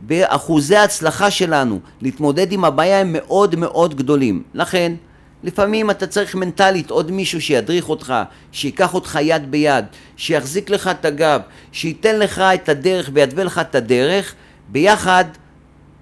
באחוזי 0.00 0.76
ההצלחה 0.76 1.30
שלנו 1.30 1.80
להתמודד 2.00 2.52
עם 2.52 2.64
הבעיה 2.64 3.00
הם 3.00 3.12
מאוד 3.12 3.56
מאוד 3.56 3.94
גדולים. 3.94 4.42
לכן, 4.54 4.92
לפעמים 5.42 5.90
אתה 5.90 6.06
צריך 6.06 6.34
מנטלית 6.34 6.90
עוד 6.90 7.10
מישהו 7.10 7.40
שידריך 7.40 7.88
אותך, 7.88 8.14
שיקח 8.52 8.94
אותך 8.94 9.18
יד 9.22 9.50
ביד, 9.50 9.84
שיחזיק 10.16 10.70
לך 10.70 10.88
את 10.88 11.04
הגב, 11.04 11.40
שייתן 11.72 12.18
לך 12.18 12.38
את 12.38 12.68
הדרך 12.68 13.10
ויתווה 13.12 13.44
לך 13.44 13.58
את 13.58 13.74
הדרך, 13.74 14.34
ביחד 14.68 15.24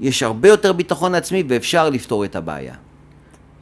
יש 0.00 0.22
הרבה 0.22 0.48
יותר 0.48 0.72
ביטחון 0.72 1.14
עצמי 1.14 1.44
ואפשר 1.48 1.90
לפתור 1.90 2.24
את 2.24 2.36
הבעיה. 2.36 2.74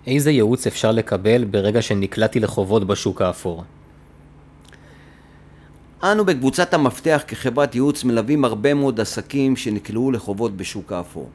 איזה 0.06 0.30
ייעוץ 0.30 0.66
אפשר 0.66 0.92
לקבל 0.92 1.44
ברגע 1.44 1.82
שנקלעתי 1.82 2.40
לחובות 2.40 2.86
בשוק 2.86 3.22
האפור? 3.22 3.64
אנו 6.02 6.24
בקבוצת 6.24 6.74
המפתח 6.74 7.22
כחברת 7.26 7.74
ייעוץ 7.74 8.04
מלווים 8.04 8.44
הרבה 8.44 8.74
מאוד 8.74 9.00
עסקים 9.00 9.56
שנקלעו 9.56 10.12
לחובות 10.12 10.56
בשוק 10.56 10.92
האפור. 10.92 11.28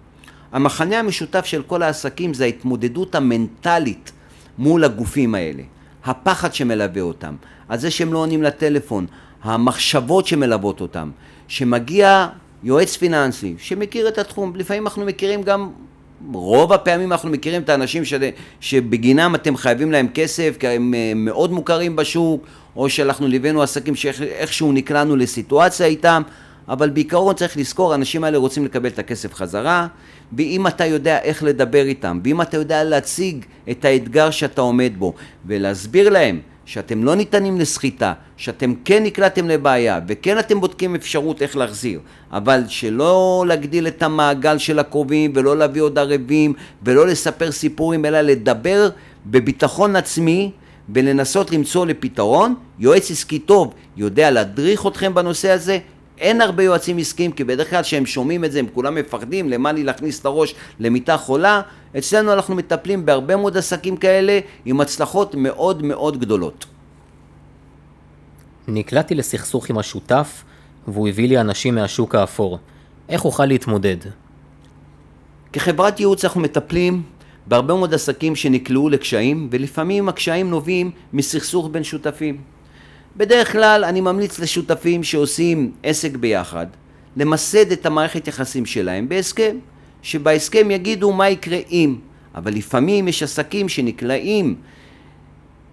המחנה 0.52 1.00
המשותף 1.00 1.46
של 1.46 1.64
כל 1.64 1.84
העסקים 1.84 2.34
זה 2.34 2.44
ההתמודדות 2.44 3.16
המנטלית 3.16 4.12
מול 4.58 4.84
הגופים 4.84 5.36
האלה. 5.36 5.64
הפחד 6.06 6.54
שמלווה 6.54 7.02
אותם, 7.02 7.36
על 7.70 7.80
זה 7.80 7.92
שהם 7.92 8.14
לא 8.14 8.20
עונים 8.20 8.44
לטלפון, 8.44 9.06
המחשבות 9.44 10.28
שמלוות 10.28 10.82
אותם, 10.82 11.12
שמגיע 11.48 12.28
יועץ 12.64 12.98
פיננסי 12.98 13.56
שמכיר 13.58 14.08
את 14.08 14.18
התחום, 14.18 14.56
לפעמים 14.56 14.84
אנחנו 14.84 15.06
מכירים 15.06 15.44
גם, 15.44 15.70
רוב 16.34 16.74
הפעמים 16.74 17.12
אנחנו 17.12 17.30
מכירים 17.30 17.62
את 17.62 17.70
האנשים 17.70 18.06
ש... 18.06 18.14
שבגינם 18.60 19.36
אתם 19.36 19.58
חייבים 19.58 19.92
להם 19.92 20.08
כסף, 20.14 20.56
כי 20.60 20.68
הם 20.68 20.94
אה, 20.94 21.12
מאוד 21.16 21.52
מוכרים 21.52 21.96
בשוק, 21.96 22.46
או 22.76 22.90
שאנחנו 22.90 23.28
ליווינו 23.28 23.62
עסקים 23.62 23.96
שאיכשהו 23.96 24.72
נקלענו 24.72 25.16
לסיטואציה 25.16 25.86
איתם, 25.86 26.22
אבל 26.70 26.90
בעיקרון 26.90 27.36
צריך 27.36 27.58
לזכור, 27.58 27.92
האנשים 27.92 28.24
האלה 28.24 28.38
רוצים 28.38 28.66
לקבל 28.66 28.90
את 28.90 29.00
הכסף 29.00 29.34
חזרה, 29.34 29.88
ואם 30.38 30.68
אתה 30.68 30.86
יודע 30.86 31.20
איך 31.20 31.44
לדבר 31.44 31.86
איתם, 31.86 32.20
ואם 32.24 32.42
אתה 32.42 32.58
יודע 32.58 32.84
להציג 32.84 33.46
את 33.72 33.86
האתגר 33.86 34.32
שאתה 34.32 34.62
עומד 34.62 34.92
בו, 34.98 35.14
ולהסביר 35.46 36.10
להם 36.10 36.40
שאתם 36.66 37.04
לא 37.04 37.16
ניתנים 37.16 37.60
לסחיטה, 37.60 38.14
שאתם 38.38 38.74
כן 38.86 39.04
נקלעתם 39.04 39.48
לבעיה, 39.48 40.00
וכן 40.08 40.40
אתם 40.40 40.60
בודקים 40.62 40.96
אפשרות 40.96 41.42
איך 41.42 41.58
להחזיר, 41.58 42.00
אבל 42.32 42.64
שלא 42.68 43.46
להגדיל 43.48 43.88
את 43.88 44.04
המעגל 44.04 44.58
של 44.58 44.80
הקרובים, 44.80 45.32
ולא 45.36 45.58
להביא 45.58 45.82
עוד 45.82 46.00
ערבים, 46.00 46.54
ולא 46.84 47.08
לספר 47.08 47.52
סיפורים, 47.52 48.06
אלא 48.06 48.22
לדבר 48.22 48.90
בביטחון 49.26 49.96
עצמי, 49.96 50.52
ולנסות 50.90 51.52
למצוא 51.52 51.86
לפתרון. 51.86 52.56
יועץ 52.80 53.12
עסקי 53.12 53.40
טוב 53.40 53.74
יודע 53.98 54.32
להדריך 54.32 54.88
אתכם 54.88 55.14
בנושא 55.14 55.52
הזה, 55.52 55.80
אין 56.24 56.42
הרבה 56.42 56.64
יועצים 56.64 56.98
עסקיים, 56.98 57.32
כי 57.32 57.44
בדרך 57.44 57.70
כלל 57.70 57.82
כשהם 57.82 58.06
שומעים 58.06 58.46
את 58.46 58.52
זה 58.52 58.60
הם 58.60 58.68
כולם 58.74 58.96
מפחדים, 58.96 59.50
למה 59.50 59.72
לי 59.72 59.84
להכניס 59.84 60.20
את 60.20 60.26
הראש 60.26 60.56
למיטה 60.80 61.18
חולה. 61.18 61.62
אצלנו 61.98 62.34
אנחנו 62.34 62.56
מטפלים 62.56 63.06
בהרבה 63.06 63.36
מאוד 63.36 63.58
עסקים 63.58 63.98
כאלה 63.98 64.40
עם 64.66 64.82
הצלחות 64.82 65.36
מאוד 65.36 65.84
מאוד 65.84 66.20
גדולות. 66.20 66.66
נקלעתי 68.68 69.16
לסכסוך 69.16 69.70
עם 69.70 69.78
השותף 69.78 70.44
והוא 70.88 71.08
הביא 71.08 71.28
לי 71.28 71.40
אנשים 71.40 71.76
מהשוק 71.76 72.16
האפור. 72.16 72.60
איך 73.10 73.26
אוכל 73.26 73.46
להתמודד? 73.46 73.98
כחברת 75.54 76.00
ייעוץ 76.00 76.26
אנחנו 76.26 76.42
מטפלים 76.42 77.04
בהרבה 77.48 77.74
מאוד 77.74 77.94
עסקים 77.94 78.36
שנקלעו 78.36 78.90
לקשיים 78.90 79.48
ולפעמים 79.52 80.10
הקשיים 80.10 80.50
נובעים 80.50 80.92
מסכסוך 81.14 81.70
בין 81.72 81.84
שותפים. 81.84 82.54
בדרך 83.18 83.52
כלל 83.52 83.84
אני 83.86 84.02
ממליץ 84.02 84.40
לשותפים 84.40 85.04
שעושים 85.04 85.72
עסק 85.84 86.16
ביחד 86.16 86.68
למסד 87.18 87.72
את 87.72 87.86
המערכת 87.86 88.28
יחסים 88.28 88.66
שלהם 88.66 89.10
בהסכם, 89.10 89.56
שבהסכם 90.02 90.72
יגידו 90.72 91.14
מה 91.14 91.30
יקרה 91.30 91.60
אם, 91.72 91.96
אבל 92.36 92.54
לפעמים 92.54 93.08
יש 93.08 93.24
עסקים 93.24 93.70
שנקלעים 93.70 94.56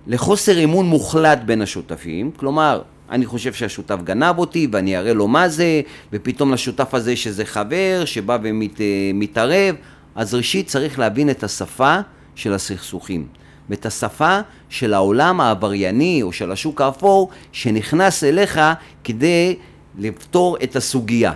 לחוסר 0.07 0.65
אמון 0.65 0.87
מוחלט 0.87 1.39
בין 1.39 1.63
השותפים, 1.63 2.31
כלומר 2.37 2.83
אני 3.11 3.27
חושב 3.27 3.53
שהשותף 3.53 3.97
גנב 4.05 4.39
אותי 4.39 4.69
ואני 4.73 4.97
אראה 4.97 5.13
לו 5.13 5.29
מה 5.29 5.49
זה, 5.49 5.81
ופתאום 6.13 6.53
לשותף 6.53 6.95
הזה 6.95 7.17
שזה 7.17 7.45
חבר 7.45 8.03
שבא 8.05 8.39
ומתערב, 8.43 9.75
אז 10.15 10.35
ראשית 10.35 10.67
צריך 10.67 10.99
להבין 10.99 11.31
את 11.31 11.45
השפה 11.45 11.97
של 12.35 12.53
הסכסוכים. 12.53 13.27
ואת 13.71 13.87
השפה 13.87 14.41
של 14.69 14.95
העולם 14.95 15.41
העברייני 15.41 16.23
או 16.23 16.33
של 16.33 16.53
השוק 16.53 16.81
האפור 16.81 17.31
שנכנס 17.53 18.25
אליך 18.25 18.61
כדי 19.05 19.57
לפתור 19.99 20.57
את 20.63 20.77
הסוגיה. 20.77 21.33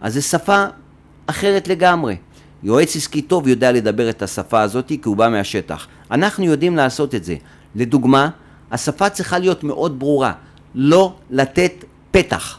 אז 0.00 0.14
זו 0.14 0.22
שפה 0.22 0.64
אחרת 1.26 1.68
לגמרי. 1.68 2.16
יועץ 2.62 2.96
עסקי 2.96 3.22
טוב 3.22 3.48
יודע 3.48 3.72
לדבר 3.72 4.10
את 4.10 4.22
השפה 4.22 4.62
הזאת 4.62 4.88
כי 4.88 5.00
הוא 5.04 5.16
בא 5.16 5.28
מהשטח. 5.28 5.86
אנחנו 6.10 6.44
יודעים 6.44 6.76
לעשות 6.76 7.14
את 7.14 7.24
זה. 7.24 7.36
לדוגמה, 7.74 8.28
השפה 8.70 9.10
צריכה 9.10 9.38
להיות 9.38 9.64
מאוד 9.64 9.98
ברורה, 9.98 10.32
לא 10.74 11.14
לתת 11.30 11.84
פתח. 12.10 12.58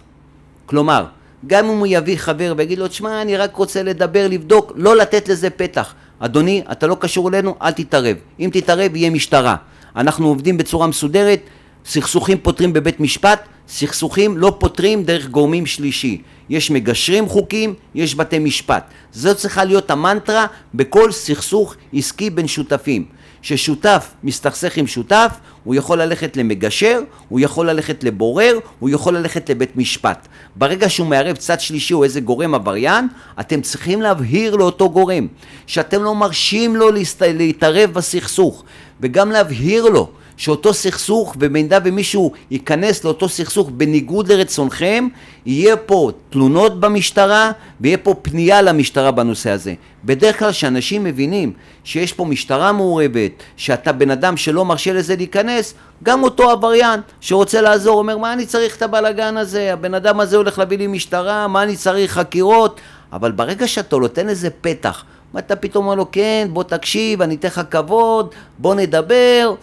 כלומר, 0.65 1.05
גם 1.47 1.65
אם 1.65 1.77
הוא 1.77 1.87
יביא 1.89 2.17
חבר 2.17 2.53
ויגיד 2.57 2.79
לו, 2.79 2.87
תשמע, 2.87 3.21
אני 3.21 3.37
רק 3.37 3.55
רוצה 3.55 3.83
לדבר, 3.83 4.27
לבדוק, 4.27 4.71
לא 4.75 4.95
לתת 4.95 5.29
לזה 5.29 5.49
פתח. 5.49 5.93
אדוני, 6.19 6.61
אתה 6.71 6.87
לא 6.87 6.97
קשור 6.99 7.29
אלינו, 7.29 7.55
אל 7.61 7.71
תתערב. 7.71 8.17
אם 8.39 8.49
תתערב, 8.53 8.95
יהיה 8.95 9.09
משטרה. 9.09 9.55
אנחנו 9.95 10.27
עובדים 10.27 10.57
בצורה 10.57 10.87
מסודרת, 10.87 11.41
סכסוכים 11.85 12.37
פותרים 12.37 12.73
בבית 12.73 12.99
משפט, 12.99 13.39
סכסוכים 13.67 14.37
לא 14.37 14.55
פותרים 14.59 15.03
דרך 15.03 15.29
גורמים 15.29 15.65
שלישי. 15.65 16.21
יש 16.49 16.71
מגשרים 16.71 17.29
חוקיים, 17.29 17.73
יש 17.95 18.15
בתי 18.15 18.39
משפט. 18.39 18.83
זו 19.13 19.35
צריכה 19.35 19.63
להיות 19.63 19.91
המנטרה 19.91 20.45
בכל 20.73 21.11
סכסוך 21.11 21.75
עסקי 21.93 22.29
בין 22.29 22.47
שותפים. 22.47 23.05
ששותף 23.41 24.13
מסתכסך 24.23 24.77
עם 24.77 24.87
שותף, 24.87 25.31
הוא 25.65 25.75
יכול 25.75 26.01
ללכת 26.01 26.37
למגשר, 26.37 26.99
הוא 27.29 27.39
יכול 27.39 27.69
ללכת 27.69 28.03
לבורר, 28.03 28.59
הוא 28.79 28.89
יכול 28.89 29.17
ללכת 29.17 29.49
לבית 29.49 29.75
משפט. 29.75 30.27
ברגע 30.55 30.89
שהוא 30.89 31.07
מערב 31.07 31.35
צד 31.35 31.59
שלישי 31.59 31.93
או 31.93 32.03
איזה 32.03 32.19
גורם 32.19 32.55
עבריין, 32.55 33.07
אתם 33.39 33.61
צריכים 33.61 34.01
להבהיר 34.01 34.55
לאותו 34.55 34.89
גורם 34.89 35.27
שאתם 35.67 36.03
לא 36.03 36.15
מרשים 36.15 36.75
לו 36.75 36.89
להתערב 37.21 37.91
בסכסוך, 37.93 38.63
וגם 39.01 39.31
להבהיר 39.31 39.85
לו 39.85 40.09
שאותו 40.37 40.73
סכסוך, 40.73 41.35
במידה 41.35 41.77
ומישהו 41.83 42.31
ייכנס 42.51 43.03
לאותו 43.03 43.29
סכסוך 43.29 43.69
בניגוד 43.73 44.31
לרצונכם, 44.31 45.07
יהיה 45.45 45.77
פה 45.77 46.11
תלונות 46.29 46.79
במשטרה 46.79 47.51
ויהיה 47.81 47.97
פה 47.97 48.15
פנייה 48.21 48.61
למשטרה 48.61 49.11
בנושא 49.11 49.49
הזה. 49.49 49.73
בדרך 50.05 50.39
כלל 50.39 50.51
כשאנשים 50.51 51.03
מבינים 51.03 51.53
שיש 51.83 52.13
פה 52.13 52.25
משטרה 52.25 52.71
מעורבת, 52.71 53.31
שאתה 53.57 53.91
בן 53.91 54.11
אדם 54.11 54.37
שלא 54.37 54.65
מרשה 54.65 54.93
לזה 54.93 55.15
להיכנס, 55.15 55.73
גם 56.03 56.23
אותו 56.23 56.51
עבריין 56.51 56.99
שרוצה 57.21 57.61
לעזור 57.61 57.97
אומר 57.97 58.17
מה 58.17 58.33
אני 58.33 58.45
צריך 58.45 58.77
את 58.77 58.81
הבלגן 58.81 59.37
הזה, 59.37 59.73
הבן 59.73 59.93
אדם 59.93 60.19
הזה 60.19 60.37
הולך 60.37 60.59
להביא 60.59 60.77
לי 60.77 60.87
משטרה, 60.87 61.47
מה 61.47 61.63
אני 61.63 61.75
צריך 61.75 62.11
חקירות, 62.11 62.81
אבל 63.13 63.31
ברגע 63.31 63.67
שאתה 63.67 63.97
נותן 63.97 64.29
איזה 64.29 64.49
פתח 64.49 65.03
ואתה 65.33 65.55
פתאום 65.55 65.85
אומר 65.85 65.95
לו, 65.95 66.11
כן, 66.11 66.47
בוא 66.53 66.63
תקשיב, 66.63 67.21
אני 67.21 67.35
אתן 67.35 67.47
לך 67.47 67.61
כבוד, 67.71 68.29
בוא 68.57 68.75
נדבר. 68.75 69.55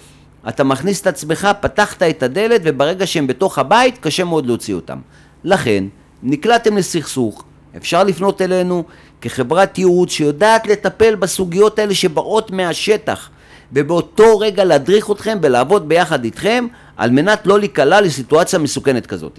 אתה 0.48 0.64
מכניס 0.64 1.00
את 1.00 1.07
עצמך, 1.07 1.48
פתחת 1.61 2.02
את 2.02 2.22
הדלת, 2.22 2.61
וברגע 2.64 3.07
שהם 3.07 3.26
בתוך 3.26 3.59
הבית, 3.59 3.98
קשה 3.98 4.24
מאוד 4.24 4.46
להוציא 4.46 4.74
אותם. 4.74 4.98
לכן, 5.44 5.85
נקלעתם 6.22 6.76
לסכסוך, 6.76 7.44
אפשר 7.76 8.05
לפנות 8.05 8.42
אלינו 8.42 8.85
כחברת 9.20 9.78
ייעוץ 9.78 10.11
שיודעת 10.11 10.66
לטפל 10.66 11.14
בסוגיות 11.14 11.78
האלה 11.78 11.94
שבאות 11.94 12.50
מהשטח, 12.50 13.31
ובאותו 13.72 14.38
רגע 14.38 14.64
להדריך 14.64 15.11
אתכם 15.11 15.38
ולעבוד 15.42 15.88
ביחד 15.88 16.24
איתכם, 16.24 16.66
על 16.96 17.11
מנת 17.11 17.46
לא 17.46 17.59
להיקלע 17.59 18.00
לסיטואציה 18.00 18.59
מסוכנת 18.59 19.07
כזאת. 19.07 19.38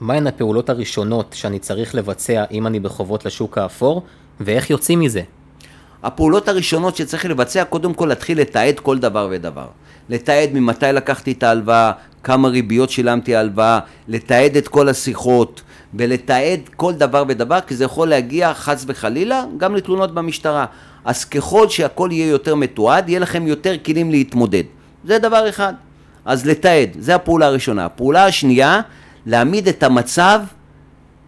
מהן 0.00 0.26
הפעולות 0.26 0.70
הראשונות 0.70 1.32
שאני 1.32 1.58
צריך 1.58 1.94
לבצע 1.94 2.44
אם 2.50 2.66
אני 2.66 2.80
בחובות 2.80 3.26
לשוק 3.26 3.58
האפור, 3.58 4.02
ואיך 4.40 4.70
יוצאים 4.70 5.00
מזה? 5.00 5.22
הפעולות 6.02 6.48
הראשונות 6.48 6.96
שצריך 6.96 7.24
לבצע, 7.24 7.64
קודם 7.64 7.94
כל 7.94 8.06
להתחיל 8.06 8.40
לתעד 8.40 8.80
כל 8.80 8.98
דבר 8.98 9.28
ודבר. 9.30 9.66
לתעד 10.08 10.50
ממתי 10.52 10.86
לקחתי 10.92 11.32
את 11.32 11.42
ההלוואה, 11.42 11.92
כמה 12.22 12.48
ריביות 12.48 12.90
שילמתי 12.90 13.36
ההלוואה, 13.36 13.78
לתעד 14.08 14.56
את 14.56 14.68
כל 14.68 14.88
השיחות, 14.88 15.62
ולתעד 15.94 16.60
כל 16.76 16.94
דבר 16.94 17.24
ודבר, 17.28 17.60
כי 17.60 17.76
זה 17.76 17.84
יכול 17.84 18.08
להגיע 18.08 18.54
חס 18.54 18.84
וחלילה 18.88 19.44
גם 19.56 19.76
לתלונות 19.76 20.14
במשטרה. 20.14 20.66
אז 21.04 21.24
ככל 21.24 21.68
שהכל 21.68 22.08
יהיה 22.12 22.30
יותר 22.30 22.54
מתועד, 22.54 23.08
יהיה 23.08 23.20
לכם 23.20 23.46
יותר 23.46 23.74
כלים 23.84 24.10
להתמודד. 24.10 24.64
זה 25.04 25.18
דבר 25.18 25.48
אחד. 25.48 25.74
אז 26.24 26.46
לתעד, 26.46 26.90
זה 26.98 27.14
הפעולה 27.14 27.46
הראשונה. 27.46 27.84
הפעולה 27.84 28.24
השנייה, 28.24 28.80
להעמיד 29.26 29.68
את 29.68 29.82
המצב 29.82 30.40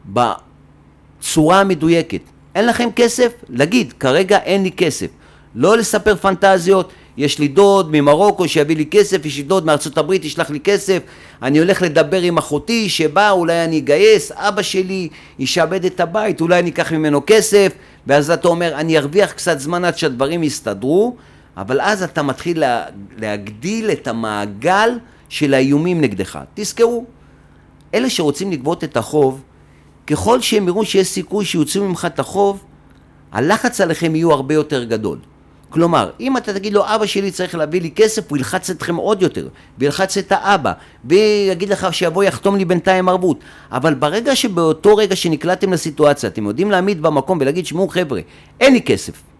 בצורה 0.07 1.61
המדויקת. 1.61 2.21
אין 2.55 2.67
לכם 2.67 2.88
כסף? 2.97 3.33
להגיד, 3.49 3.93
כרגע 4.01 4.38
אין 4.38 4.62
לי 4.62 4.71
כסף. 4.71 5.07
לא 5.55 5.77
לספר 5.77 6.17
פנטזיות, 6.17 6.93
יש 7.17 7.38
לי 7.38 7.49
דוד 7.49 7.88
ממרוקו 7.93 8.49
שיביא 8.49 8.77
לי 8.77 8.87
כסף, 8.87 9.27
יש 9.27 9.37
לי 9.37 9.43
דוד 9.43 9.67
מארצות 9.67 9.99
הברית 9.99 10.25
ישלח 10.25 10.51
לי 10.51 10.61
כסף, 10.61 10.99
אני 11.43 11.59
הולך 11.59 11.83
לדבר 11.83 12.21
עם 12.21 12.38
אחותי 12.38 12.88
שבאה, 12.88 13.31
אולי 13.31 13.65
אני 13.65 13.79
אגייס, 13.79 14.33
אבא 14.35 14.62
שלי 14.62 15.09
ישעבד 15.38 15.85
את 15.85 16.01
הבית, 16.01 16.41
אולי 16.41 16.59
אני 16.59 16.71
אקח 16.71 16.93
ממנו 16.93 17.21
כסף, 17.27 17.73
ואז 18.07 18.31
אתה 18.31 18.49
אומר, 18.49 18.75
אני 18.75 18.99
ארוויח 18.99 19.33
קצת 19.33 19.59
זמן 19.59 19.85
עד 19.85 19.99
שהדברים 19.99 20.43
יסתדרו, 20.43 21.17
אבל 21.57 21.81
אז 21.81 22.03
אתה 22.03 22.23
מתחיל 22.23 22.61
לה, 22.61 22.85
להגדיל 23.19 23.91
את 23.91 24.09
המעגל 24.09 24.99
של 25.29 25.55
האיומים 25.55 26.01
נגדך. 26.01 26.38
תזכרו, 26.55 27.05
אלה 27.95 28.11
שרוצים 28.11 28.53
לגבות 28.53 28.85
את 28.85 28.97
החוב, 28.97 29.43
ככל 30.12 30.40
שהם 30.40 30.68
יראו 30.68 30.85
שיש 30.85 31.09
סיכוי 31.09 31.44
שיוציאו 31.44 31.85
ממך 31.85 32.05
את 32.05 32.18
החוב, 32.18 32.64
הלחץ 33.33 33.81
עליכם 33.81 34.14
יהיו 34.14 34.33
הרבה 34.33 34.55
יותר 34.55 34.85
גדול. 34.85 35.18
כלומר, 35.68 36.11
אם 36.20 36.37
אתה 36.37 36.53
תגיד 36.55 36.72
לו, 36.72 36.85
אבא 36.87 37.07
שלי 37.07 37.31
צריך 37.31 37.55
להביא 37.55 37.81
לי 37.81 37.90
כסף, 37.90 38.31
הוא 38.31 38.38
ילחץ 38.38 38.70
אתכם 38.70 38.96
עוד 38.96 39.22
יותר, 39.22 39.48
וילחץ 39.79 40.18
את 40.18 40.33
האבא, 40.33 40.72
ויגיד 41.05 41.68
לך 41.68 41.94
שיבוא 41.94 42.25
יחתום 42.25 42.57
לי 42.57 42.64
בינתיים 42.64 43.09
ערבות. 43.09 43.38
אבל 43.70 43.94
ברגע 43.94 44.37
שבאותו 44.37 44.96
רגע 44.96 45.16
שנקלעתם 45.16 45.72
לסיטואציה, 45.72 46.29
אתם 46.29 46.46
יודעים 46.46 46.70
להעמיד 46.70 47.03
במקום 47.03 47.38
ולהגיד, 47.40 47.66
שמעו 47.66 47.88
חבר'ה, 47.88 48.20
אין 48.61 48.72
לי 48.72 48.83
כסף. 48.83 49.32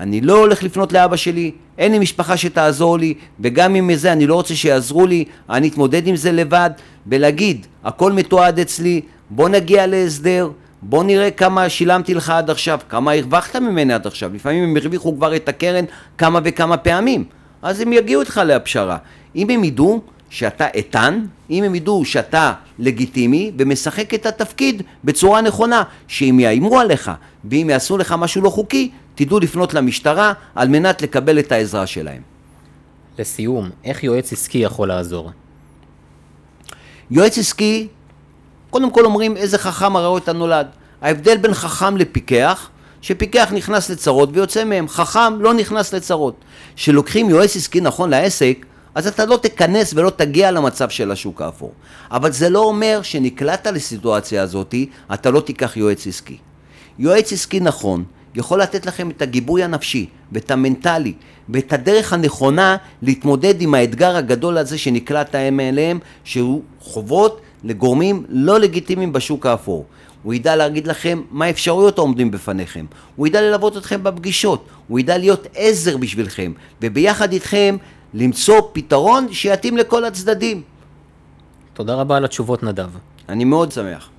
אני 0.00 0.20
לא 0.20 0.38
הולך 0.38 0.62
לפנות 0.62 0.92
לאבא 0.92 1.16
שלי, 1.16 1.50
אין 1.78 1.92
לי 1.92 1.98
משפחה 1.98 2.36
שתעזור 2.36 2.98
לי, 2.98 3.14
וגם 3.40 3.74
עם 3.74 3.94
זה 3.94 4.12
אני 4.12 4.26
לא 4.26 4.34
רוצה 4.34 4.54
שיעזרו 4.54 5.06
לי, 5.06 5.24
אני 5.50 5.68
אתמודד 5.68 6.06
עם 6.06 6.16
זה 6.16 6.32
לבד, 6.32 6.70
ולהגיד, 7.06 7.66
הכל 7.84 8.12
מתועד 8.12 8.58
אצלי, 8.58 9.00
בוא 9.30 9.48
נגיע 9.48 9.86
להסדר, 9.86 10.50
בוא 10.82 11.04
נראה 11.04 11.30
כמה 11.30 11.68
שילמתי 11.68 12.14
לך 12.14 12.30
עד 12.30 12.50
עכשיו, 12.50 12.78
כמה 12.88 13.12
הרווחת 13.12 13.56
ממני 13.56 13.92
עד 13.92 14.06
עכשיו, 14.06 14.30
לפעמים 14.34 14.64
הם 14.64 14.76
הרוויחו 14.76 15.16
כבר 15.16 15.36
את 15.36 15.48
הקרן 15.48 15.84
כמה 16.18 16.40
וכמה 16.44 16.76
פעמים, 16.76 17.24
אז 17.62 17.80
הם 17.80 17.92
יגיעו 17.92 18.20
איתך 18.20 18.40
להפשרה. 18.44 18.96
אם 19.36 19.50
הם 19.50 19.64
ידעו 19.64 20.02
שאתה 20.30 20.66
איתן, 20.74 21.24
אם 21.50 21.64
הם 21.64 21.74
ידעו 21.74 22.04
שאתה 22.04 22.52
לגיטימי 22.78 23.52
ומשחק 23.58 24.14
את 24.14 24.26
התפקיד 24.26 24.82
בצורה 25.04 25.40
נכונה, 25.40 25.82
שאם 26.08 26.40
יאיימו 26.40 26.80
עליך 26.80 27.10
ואם 27.44 27.66
יעשו 27.70 27.98
לך 27.98 28.14
משהו 28.18 28.42
לא 28.42 28.50
חוקי, 28.50 28.90
תדעו 29.20 29.40
לפנות 29.40 29.74
למשטרה 29.74 30.32
על 30.54 30.68
מנת 30.68 31.02
לקבל 31.02 31.38
את 31.38 31.52
העזרה 31.52 31.86
שלהם. 31.86 32.22
לסיום, 33.18 33.70
איך 33.84 34.04
יועץ 34.04 34.32
עסקי 34.32 34.58
יכול 34.58 34.88
לעזור? 34.88 35.30
יועץ 37.10 37.38
עסקי 37.38 37.88
קודם 38.70 38.90
כל 38.90 39.04
אומרים 39.04 39.36
איזה 39.36 39.58
חכם 39.58 39.96
הראו 39.96 40.18
את 40.18 40.28
הנולד. 40.28 40.66
ההבדל 41.02 41.36
בין 41.36 41.54
חכם 41.54 41.96
לפיקח, 41.96 42.70
שפיקח 43.00 43.52
נכנס 43.52 43.90
לצרות 43.90 44.28
ויוצא 44.32 44.64
מהם, 44.64 44.88
חכם 44.88 45.40
לא 45.40 45.54
נכנס 45.54 45.94
לצרות. 45.94 46.34
כשלוקחים 46.76 47.30
יועץ 47.30 47.56
עסקי 47.56 47.80
נכון 47.80 48.10
לעסק, 48.10 48.66
אז 48.94 49.06
אתה 49.06 49.26
לא 49.26 49.36
תיכנס 49.36 49.94
ולא 49.94 50.10
תגיע 50.10 50.50
למצב 50.50 50.90
של 50.90 51.10
השוק 51.10 51.42
האפור. 51.42 51.72
אבל 52.10 52.32
זה 52.32 52.48
לא 52.48 52.58
אומר 52.58 53.00
שנקלעת 53.02 53.66
לסיטואציה 53.66 54.42
הזאת, 54.42 54.74
אתה 55.14 55.30
לא 55.30 55.40
תיקח 55.40 55.76
יועץ 55.76 56.06
עסקי. 56.06 56.36
יועץ 56.98 57.32
עסקי 57.32 57.60
נכון 57.60 58.04
יכול 58.34 58.62
לתת 58.62 58.86
לכם 58.86 59.10
את 59.10 59.22
הגיבוי 59.22 59.62
הנפשי 59.62 60.06
ואת 60.32 60.50
המנטלי 60.50 61.12
ואת 61.48 61.72
הדרך 61.72 62.12
הנכונה 62.12 62.76
להתמודד 63.02 63.62
עם 63.62 63.74
האתגר 63.74 64.16
הגדול 64.16 64.58
הזה 64.58 64.78
שנקלעתם 64.78 65.60
אליהם, 65.60 65.98
שהוא 66.24 66.62
חובות 66.80 67.40
לגורמים 67.64 68.24
לא 68.28 68.60
לגיטימיים 68.60 69.12
בשוק 69.12 69.46
האפור. 69.46 69.84
הוא 70.22 70.34
ידע 70.34 70.56
להגיד 70.56 70.86
לכם 70.86 71.22
מה 71.30 71.44
האפשרויות 71.44 71.98
העומדים 71.98 72.30
בפניכם, 72.30 72.86
הוא 73.16 73.26
ידע 73.26 73.40
ללוות 73.40 73.76
אתכם 73.76 74.02
בפגישות, 74.02 74.64
הוא 74.88 74.98
ידע 74.98 75.18
להיות 75.18 75.46
עזר 75.54 75.96
בשבילכם, 75.96 76.52
וביחד 76.82 77.32
איתכם 77.32 77.76
למצוא 78.14 78.60
פתרון 78.72 79.32
שיתאים 79.32 79.76
לכל 79.76 80.04
הצדדים. 80.04 80.62
תודה 81.74 81.94
רבה 81.94 82.16
על 82.16 82.24
התשובות 82.24 82.62
נדב. 82.62 82.90
אני 83.28 83.44
מאוד 83.44 83.72
שמח. 83.72 84.08